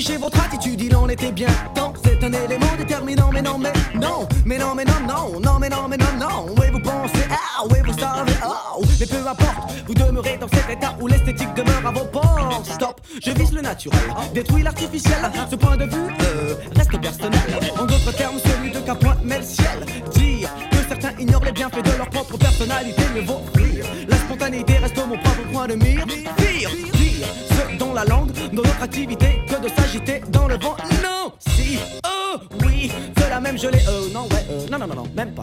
Votre 0.03 0.45
attitude, 0.45 0.81
il 0.81 0.97
en 0.97 1.09
était 1.09 1.31
bien 1.31 1.47
temps. 1.77 1.93
C'est 2.03 2.25
un 2.25 2.33
élément 2.33 2.75
déterminant, 2.77 3.31
mais 3.33 3.41
non, 3.41 3.57
mais 3.57 3.73
non, 3.95 4.27
mais 4.45 4.59
non, 4.59 4.75
mais 4.75 4.85
non, 4.85 4.95
non, 5.07 5.41
non, 5.41 5.59
mais 5.61 5.69
non, 5.69 5.87
mais 5.89 5.97
non, 5.97 6.07
non. 6.19 6.55
Oui, 6.59 6.67
vous 6.73 6.81
pensez, 6.81 7.25
ah, 7.31 7.63
oui, 7.71 7.79
vous 7.85 7.97
savez, 7.97 8.33
oh, 8.45 8.83
mais 8.99 9.07
peu 9.07 9.29
importe, 9.29 9.73
vous 9.87 9.95
demeurez 9.95 10.39
dans 10.39 10.49
cet 10.49 10.69
état 10.71 10.97
où 11.01 11.07
l'esthétique 11.07 11.55
demeure 11.55 11.87
à 11.87 11.93
vos 11.93 12.05
portes. 12.07 12.67
Stop, 12.67 13.01
je 13.25 13.31
vise 13.31 13.53
le 13.53 13.61
naturel, 13.61 14.01
détruis 14.35 14.65
l'artificiel. 14.65 15.19
Ce 15.49 15.55
point 15.55 15.77
de 15.77 15.85
vue 15.85 16.15
euh, 16.21 16.55
reste 16.75 17.01
personnel. 17.01 17.41
En 17.79 17.85
d'autres 17.85 18.13
termes, 18.13 18.39
celui 18.45 18.73
de 18.73 18.81
Capoint 18.81 19.17
met 19.23 19.39
le 19.39 19.45
ciel. 19.45 19.87
Dire 20.15 20.51
que 20.73 20.79
certains 20.89 21.17
ignorent 21.21 21.45
les 21.45 21.53
bienfaits 21.53 21.85
de 21.85 21.97
leur 21.97 22.11
propre 22.11 22.37
personnalité, 22.37 23.03
mieux 23.15 23.23
vaut 23.23 23.43
rire. 23.55 23.87
La 24.09 24.17
spontanéité 24.17 24.79
reste 24.79 24.97
mon 24.97 25.17
propre 25.17 25.43
point 25.53 25.69
de 25.69 25.75
mire. 25.75 26.05
Pire, 26.07 26.71
dire 26.95 27.29
ce 27.51 27.79
dont 27.79 27.93
la 27.93 28.05
langue, 28.05 28.22
dans 28.53 28.63
notre 28.63 28.83
activité, 28.83 29.41
que 29.49 29.63
de 29.63 29.69
s'agiter 29.69 30.23
dans 30.29 30.47
le 30.47 30.57
vent. 30.57 30.77
Non, 31.03 31.33
si, 31.39 31.79
oh, 32.07 32.37
oui, 32.65 32.91
de 33.17 33.23
la 33.29 33.41
même 33.41 33.59
gelée. 33.59 33.81
Euh, 33.89 34.09
non, 34.13 34.25
ouais, 34.25 34.47
euh, 34.51 34.67
non, 34.71 34.79
non, 34.79 34.87
non, 34.87 34.95
non, 34.95 35.09
même 35.15 35.33
pas. 35.33 35.43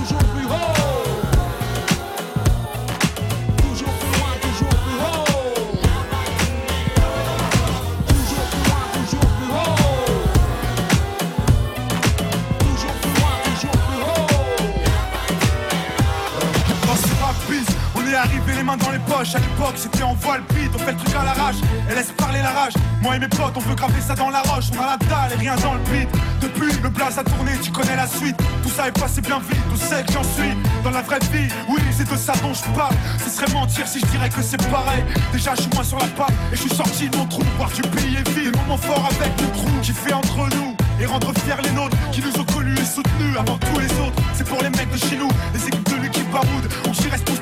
À 18.71 18.73
l'époque, 18.73 19.75
c'était 19.75 20.03
en 20.03 20.13
voile 20.13 20.41
beat, 20.53 20.71
on 20.73 20.77
fait 20.77 20.93
le 20.93 20.97
truc 20.97 21.13
à 21.13 21.25
l'arrache. 21.25 21.57
Et 21.89 21.93
laisse 21.93 22.11
parler 22.13 22.41
la 22.41 22.51
rage. 22.51 22.73
Moi 23.01 23.17
et 23.17 23.19
mes 23.19 23.27
potes, 23.27 23.51
on 23.57 23.59
veut 23.59 23.75
graver 23.75 23.99
ça 23.99 24.15
dans 24.15 24.29
la 24.29 24.41
roche. 24.43 24.69
On 24.73 24.81
a 24.81 24.91
la 24.91 24.97
dalle 24.97 25.33
et 25.33 25.39
rien 25.41 25.57
dans 25.57 25.73
le 25.73 25.79
beat. 25.91 26.07
Depuis, 26.39 26.71
le 26.81 26.87
blaze 26.87 27.19
a 27.19 27.23
tourné, 27.25 27.51
tu 27.61 27.69
connais 27.71 27.97
la 27.97 28.07
suite. 28.07 28.37
Tout 28.63 28.69
ça 28.69 28.87
est 28.87 28.97
passé 28.97 29.19
bien 29.19 29.39
vite, 29.39 29.59
tout 29.69 29.75
sait 29.75 30.03
que 30.03 30.13
j'en 30.13 30.23
suis. 30.23 30.55
Dans 30.85 30.91
la 30.91 31.01
vraie 31.01 31.19
vie, 31.33 31.51
oui, 31.67 31.81
c'est 31.91 32.09
de 32.09 32.15
ça 32.15 32.31
dont 32.41 32.53
je 32.53 32.63
parle. 32.73 32.95
Ce 33.21 33.29
serait 33.29 33.51
mentir 33.51 33.85
si 33.85 33.99
je 33.99 34.05
dirais 34.05 34.29
que 34.29 34.41
c'est 34.41 34.61
pareil. 34.69 35.03
Déjà, 35.33 35.53
je 35.55 35.63
suis 35.63 35.71
moins 35.73 35.83
sur 35.83 35.99
la 35.99 36.07
patte 36.07 36.31
et 36.53 36.55
je 36.55 36.61
suis 36.61 36.75
sorti 36.75 37.09
de 37.09 37.17
mon 37.17 37.25
trou. 37.25 37.43
Voir 37.57 37.69
du 37.71 37.81
pays 37.81 38.15
est 38.15 38.29
vide. 38.29 38.51
Des 38.53 38.59
moments 38.59 38.77
forts 38.77 39.09
avec 39.19 39.33
le 39.41 39.47
trou 39.51 39.67
qui 39.81 39.91
fait 39.91 40.13
entre 40.13 40.47
nous. 40.55 40.77
Et 40.99 41.05
rendre 41.05 41.33
fiers 41.43 41.55
les 41.63 41.71
nôtres 41.71 41.97
qui 42.11 42.21
nous 42.21 42.39
ont 42.39 42.45
connus 42.45 42.77
et 42.77 42.85
soutenus 42.85 43.35
avant 43.37 43.57
tous 43.57 43.79
les 43.79 43.91
autres. 43.99 44.21
C'est 44.35 44.47
pour 44.47 44.61
les 44.61 44.69
mecs 44.69 44.91
de 44.91 44.97
chez 44.97 45.17
nous, 45.17 45.29
les 45.53 45.67
équipes 45.67 45.89
de 45.89 46.01
l'équipe 46.03 46.29
Baroud. 46.31 46.69
On 46.87 46.93
j'y 46.93 47.09
reste 47.09 47.25
posté 47.25 47.40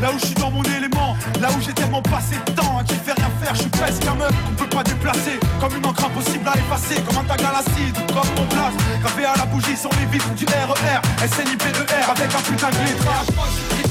Là 0.00 0.12
où 0.14 0.18
je 0.18 0.26
suis 0.26 0.34
dans 0.34 0.50
mon 0.50 0.62
élément, 0.62 1.16
là 1.40 1.48
où 1.56 1.60
j'ai 1.60 1.72
tellement 1.72 2.02
passé 2.02 2.36
de 2.46 2.52
temps 2.52 2.78
à 2.78 2.84
qui 2.84 2.94
fait 2.94 3.12
rien 3.12 3.30
faire, 3.42 3.54
je 3.54 3.60
suis 3.60 3.70
presque 3.70 4.06
un 4.06 4.14
meuf 4.14 4.32
qu'on 4.44 4.54
peut 4.64 4.68
pas 4.68 4.82
déplacer. 4.82 5.38
Comme 5.60 5.76
une 5.76 5.86
encre 5.86 6.04
impossible 6.04 6.48
à 6.48 6.58
effacer, 6.58 7.00
comme 7.02 7.18
un 7.18 7.24
tag 7.24 7.42
à 7.42 7.52
l'acide, 7.52 7.96
comme 8.08 8.28
mon 8.36 8.46
place. 8.46 8.74
Gravé 9.02 9.24
à 9.24 9.36
la 9.36 9.46
bougie 9.46 9.76
sur 9.76 9.90
les 9.98 10.06
vitres 10.06 10.34
du 10.34 10.44
RER, 10.46 11.00
SNIP2R 11.26 12.10
avec 12.10 12.34
un 12.34 12.42
putain 12.42 12.70
de 12.70 12.78
lettrage. 12.84 13.26
C'était 13.68 13.88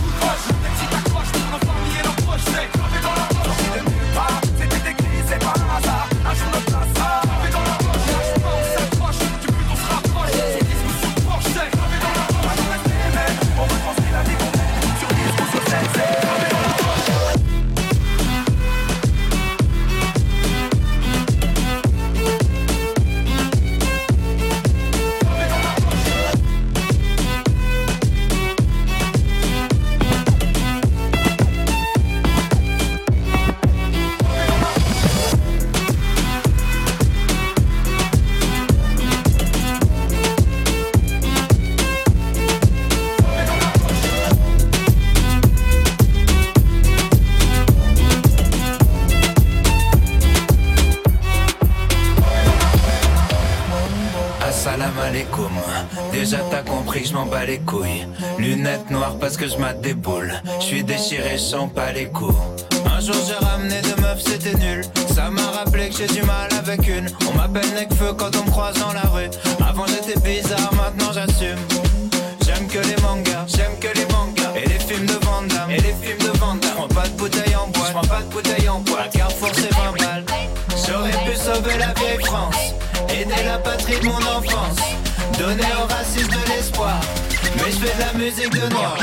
je. 59.47 60.59
Je 60.59 60.65
suis 60.65 60.83
déchiré, 60.83 61.31
je 61.33 61.37
sens 61.37 61.69
pas 61.73 61.91
les 61.91 62.05
coups. 62.05 62.35
Un 62.85 62.99
jour 63.01 63.15
j'ai 63.27 63.45
ramené 63.45 63.81
deux 63.81 64.01
meufs, 64.01 64.23
c'était 64.23 64.57
nul. 64.57 64.83
Ça 65.13 65.29
m'a 65.29 65.45
rappelé 65.51 65.89
que 65.89 65.97
j'ai 65.97 66.07
du 66.07 66.21
mal 66.23 66.49
avec 66.53 66.87
une. 66.87 67.07
On 67.29 67.37
m'appelle 67.37 67.67
Necfeu 67.73 68.13
quand 68.13 68.35
on 68.35 68.45
me 68.45 68.51
croise 68.51 68.77
dans 68.79 68.93
la 68.93 69.01
rue. 69.01 69.29
Avant 69.67 69.85
j'étais 69.87 70.19
bizarre, 70.19 70.71
maintenant 70.73 71.11
j'assume. 71.13 71.59
J'aime 72.45 72.67
que 72.67 72.79
les 72.79 73.01
mangas, 73.01 73.45
j'aime 73.47 73.77
que 73.79 73.87
les 73.97 74.05
mangas. 74.05 74.53
Et 74.55 74.67
les 74.67 74.79
films 74.79 75.05
de 75.05 75.25
Van 75.25 75.41
Damme, 75.41 75.71
et 75.71 75.81
les 75.81 75.95
films 76.01 76.19
de 76.19 76.37
Van 76.39 76.55
Damme. 76.55 76.71
J'prends 76.73 76.87
pas 76.87 77.07
de 77.07 77.17
bouteille 77.17 77.55
en 77.55 77.67
bois, 77.67 77.87
j'prends 77.89 78.07
pas 78.07 78.21
de 78.21 78.29
bouteille 78.33 78.69
en 78.69 78.79
bois. 78.79 79.03
Carrefour 79.11 79.49
c'est 79.53 79.73
20 79.73 79.97
balles. 79.99 80.25
J'aurais 80.87 81.11
pu 81.25 81.35
sauver 81.35 81.77
la 81.79 81.93
vieille 81.93 82.23
France, 82.23 82.73
aider 83.09 83.43
la 83.45 83.57
patrie 83.57 83.99
de 83.99 84.05
mon 84.05 84.17
enfance, 84.17 84.79
donner 85.37 85.71
aux 85.81 85.93
racistes 85.93 86.31
de 86.31 86.49
l'espoir. 86.49 86.99
Mais 87.57 87.71
je 87.71 87.77
fais 87.77 87.95
de 87.95 87.99
la 87.99 88.13
musique 88.13 88.53
de 88.53 88.69
noir. 88.69 88.97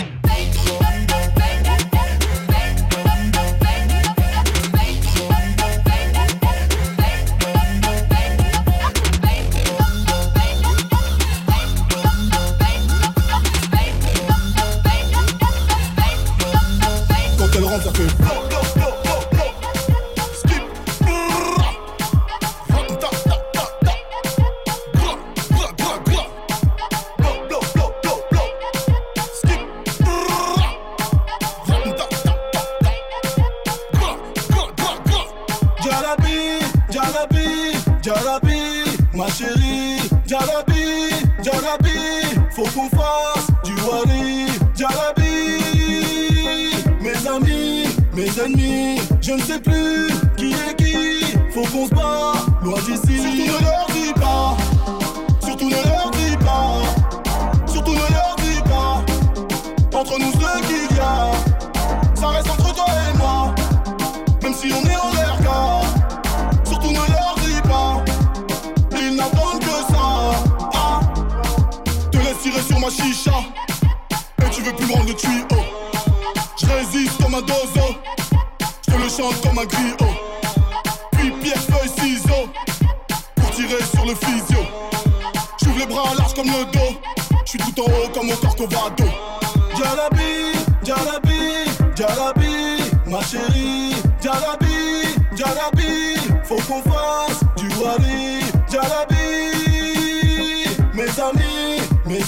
Je 49.31 49.35
ne 49.37 49.41
sais 49.43 49.61
plus 49.61 50.09
qui 50.37 50.51
est 50.51 50.75
qui, 50.77 51.25
faut 51.53 51.63
qu'on 51.63 51.87
se 51.87 51.95
bat, 51.95 52.33
loin 52.65 52.81
d'ici. 52.81 53.80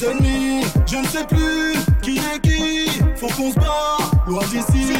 Je 0.05 0.97
ne 0.97 1.07
sais 1.07 1.25
plus 1.25 1.75
qui 2.03 2.19
est 2.19 2.41
qui, 2.41 2.89
faut 3.15 3.29
qu'on 3.29 3.53
se 3.53 3.55
bat, 3.55 3.99
loin 4.27 4.43
d'ici. 4.51 4.93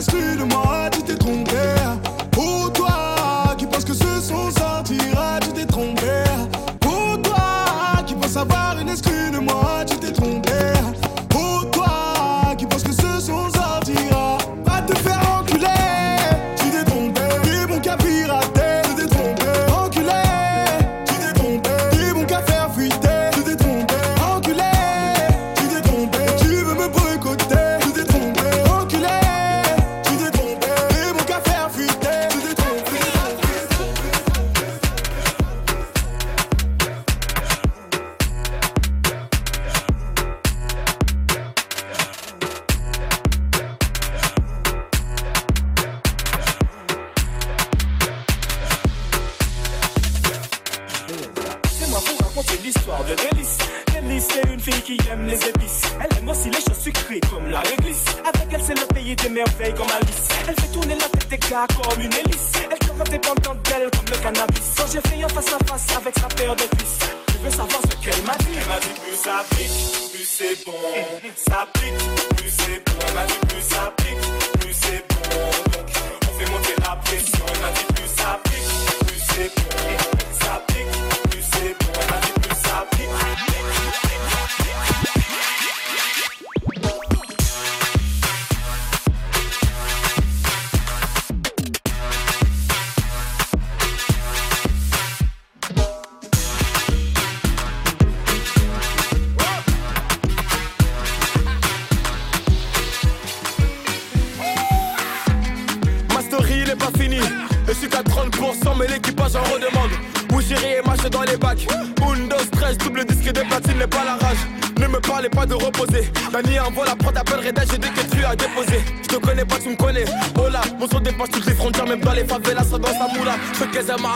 Let's 0.00 0.06
do 0.14 0.18
it. 0.18 0.59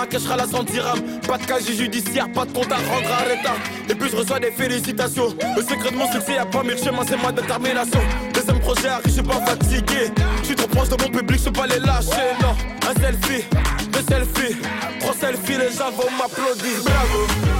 Marrakech, 0.04 0.30
à 0.30 0.36
la 0.36 0.46
100 0.46 0.64
dirhams 0.64 1.20
Pas 1.26 1.38
de 1.38 1.46
casier 1.46 1.74
judiciaire, 1.74 2.30
pas 2.32 2.44
de 2.44 2.52
compte 2.52 2.70
à 2.70 2.76
rendre 2.76 3.08
à 3.12 3.28
l'état. 3.28 3.54
Et 3.88 3.94
puis 3.94 4.10
je 4.10 4.16
reçois 4.16 4.38
des 4.38 4.50
félicitations. 4.50 5.34
Le 5.56 5.62
secret 5.62 5.90
de 5.90 5.96
mon 5.96 6.10
succès, 6.10 6.34
y'a 6.34 6.46
pas 6.46 6.62
mille 6.62 6.78
chemins, 6.78 7.04
c'est 7.06 7.20
ma 7.22 7.32
détermination. 7.32 8.00
Deuxième 8.32 8.60
projet 8.60 8.88
arrive, 8.88 9.06
je 9.06 9.10
suis 9.12 9.22
pas 9.22 9.40
fatigué. 9.46 10.10
Je 10.40 10.46
suis 10.46 10.54
trop 10.54 10.68
proche 10.68 10.88
de 10.88 11.02
mon 11.02 11.10
public, 11.10 11.38
je 11.38 11.44
peux 11.44 11.52
pas 11.52 11.66
les 11.66 11.78
lâcher 11.78 12.36
Non, 12.42 12.54
un 12.88 13.00
selfie, 13.00 13.44
deux 13.92 14.04
selfies. 14.08 14.56
Trois 15.00 15.14
selfies, 15.14 15.58
les 15.58 15.72
gens 15.76 15.90
vont 15.90 16.10
m'applaudir. 16.18 16.82
Bravo 16.84 17.53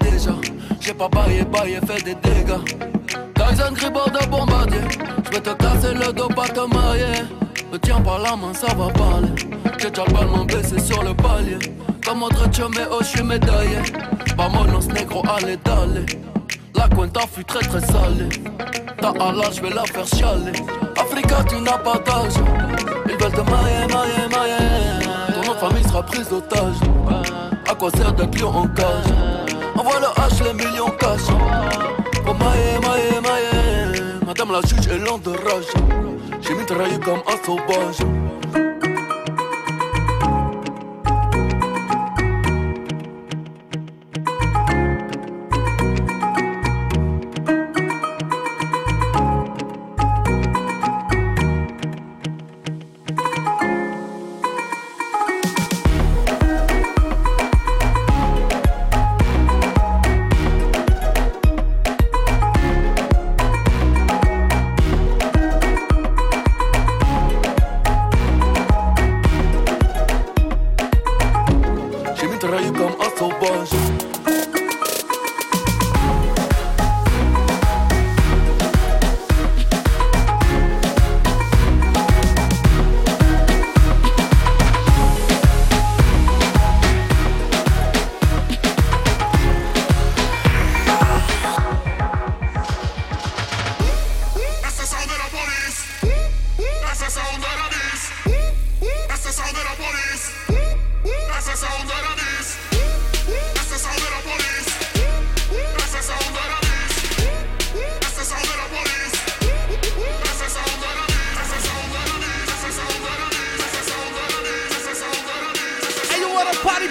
déjà. 0.00 0.32
J'ai 0.80 0.94
pas 0.94 1.08
baillé, 1.08 1.44
baillé, 1.44 1.78
fait 1.86 2.02
des 2.02 2.14
dégâts. 2.14 2.58
Tyson 3.34 3.72
Gribord 3.74 4.10
de 4.10 4.26
bombardier. 4.26 4.80
Je 5.24 5.30
vais 5.30 5.40
te 5.40 5.50
casser 5.50 5.94
le 5.94 6.12
dos, 6.12 6.28
pas 6.28 6.48
te 6.48 6.60
marier. 6.74 7.22
Me 7.72 7.78
tiens 7.78 8.00
par 8.00 8.18
la 8.18 8.36
main, 8.36 8.52
ça 8.52 8.74
va 8.74 8.88
parler. 8.88 9.28
J'ai 9.78 9.90
déjà 9.90 10.04
le 10.04 10.44
baissé 10.46 10.78
sur 10.80 11.02
le 11.02 11.14
palier. 11.14 11.58
Comme 12.04 12.22
autre 12.22 12.48
mais 12.70 12.86
oh, 12.90 12.98
je 13.00 13.06
suis 13.06 13.22
médaillé. 13.22 13.78
Vamonos 14.36 14.88
négro, 14.92 15.22
allez, 15.28 15.56
d'aller. 15.58 16.06
La 16.74 16.88
cuenta 16.88 17.20
fut 17.32 17.44
très 17.44 17.60
très 17.60 17.80
salée. 17.80 18.28
Ta 19.00 19.08
Allah, 19.08 19.50
je 19.52 19.62
vais 19.62 19.70
la 19.70 19.84
faire 19.84 20.06
chialer. 20.06 20.52
Africa, 20.96 21.44
tu 21.48 21.56
n'as 21.60 21.78
pas 21.78 21.98
d'âge. 21.98 22.34
Ils 23.08 23.16
veulent 23.16 23.32
te 23.32 23.50
mailler, 23.50 23.86
mailler, 23.92 24.28
mailler. 24.30 25.34
Ton 25.34 25.52
nom 25.52 25.58
famille 25.58 25.84
sera 25.84 26.02
prise 26.02 26.28
d'otage. 26.28 26.76
À 27.68 27.74
quoi 27.74 27.90
sert 27.90 28.12
d'être 28.12 28.38
lion 28.38 28.48
en 28.48 28.68
cage? 28.68 29.35
Envoie 29.78 30.00
le 30.00 30.06
H, 30.06 30.42
les 30.44 30.54
millions 30.54 30.90
cash. 30.98 31.26
Pour 32.24 32.34
mailler, 32.34 32.78
mailler, 32.80 33.20
mailler. 33.20 34.02
Madame 34.26 34.52
la 34.52 34.60
juge 34.62 34.86
est 34.88 34.98
lente 34.98 35.22
de 35.22 35.30
rage. 35.30 35.72
J'ai 36.40 36.54
mitraillé 36.54 36.98
comme 37.00 37.22
un 37.26 37.44
sauvage. 37.44 38.25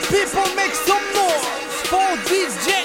People 0.10 0.46
make 0.56 0.74
some 0.76 1.02
noise 1.14 1.82
for 1.90 2.06
DJ 2.30 2.85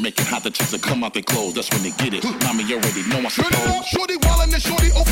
make 0.00 0.18
it 0.18 0.26
hot. 0.26 0.42
The 0.42 0.50
chicks 0.50 0.70
that 0.72 0.82
come 0.82 1.04
out 1.04 1.14
their 1.14 1.22
clothes, 1.22 1.54
that's 1.54 1.70
when 1.70 1.82
they 1.82 1.90
get 2.02 2.14
it. 2.14 2.24
Mommy 2.44 2.64
already 2.72 3.02
know 3.08 3.20
I 3.20 3.28
suppose. 3.28 3.86
Shorty 3.86 4.16
wallin' 4.22 4.52
and 4.52 4.62
shorty 4.62 4.90
open. 4.92 5.09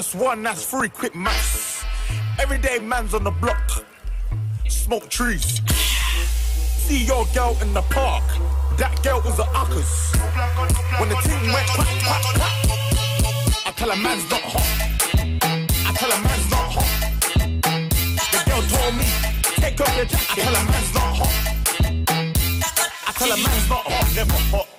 minus 0.00 0.14
one, 0.14 0.42
that's 0.42 0.64
frequent 0.64 1.14
mass. 1.14 1.84
Everyday 2.38 2.78
man's 2.78 3.12
on 3.12 3.22
the 3.22 3.30
block. 3.30 3.84
Smoke 4.66 5.10
trees. 5.10 5.60
See 6.86 7.04
your 7.04 7.26
girl 7.34 7.54
in 7.60 7.74
the 7.74 7.82
park. 7.82 8.24
That 8.78 8.98
girl 9.02 9.20
was 9.22 9.38
a 9.38 9.44
uckers. 9.52 10.16
When 10.98 11.10
the 11.10 11.16
team 11.16 11.52
went 11.52 11.68
quack, 11.76 11.86
quack, 12.06 12.22
quack. 12.38 12.56
I 13.66 13.72
tell 13.76 13.90
a 13.90 13.96
man's 13.96 14.30
not 14.30 14.40
hot. 14.40 14.64
I 15.84 15.92
tell 15.92 16.10
a 16.10 16.20
man's 16.22 16.50
not 16.50 16.72
hot. 16.76 16.90
The 18.32 18.40
girl 18.48 18.62
told 18.72 18.94
me, 18.96 19.04
take 19.60 19.80
off 19.82 19.96
your 19.96 20.06
jacket. 20.06 20.30
I 20.30 20.40
tell 20.40 20.54
a 20.54 20.64
man's 20.64 20.94
not 20.94 21.16
hot. 21.20 21.34
I 23.06 23.12
tell 23.12 23.32
a 23.32 23.36
man's 23.36 23.68
not 23.68 23.84
hot, 23.84 24.14
never 24.16 24.56
hot. 24.56 24.69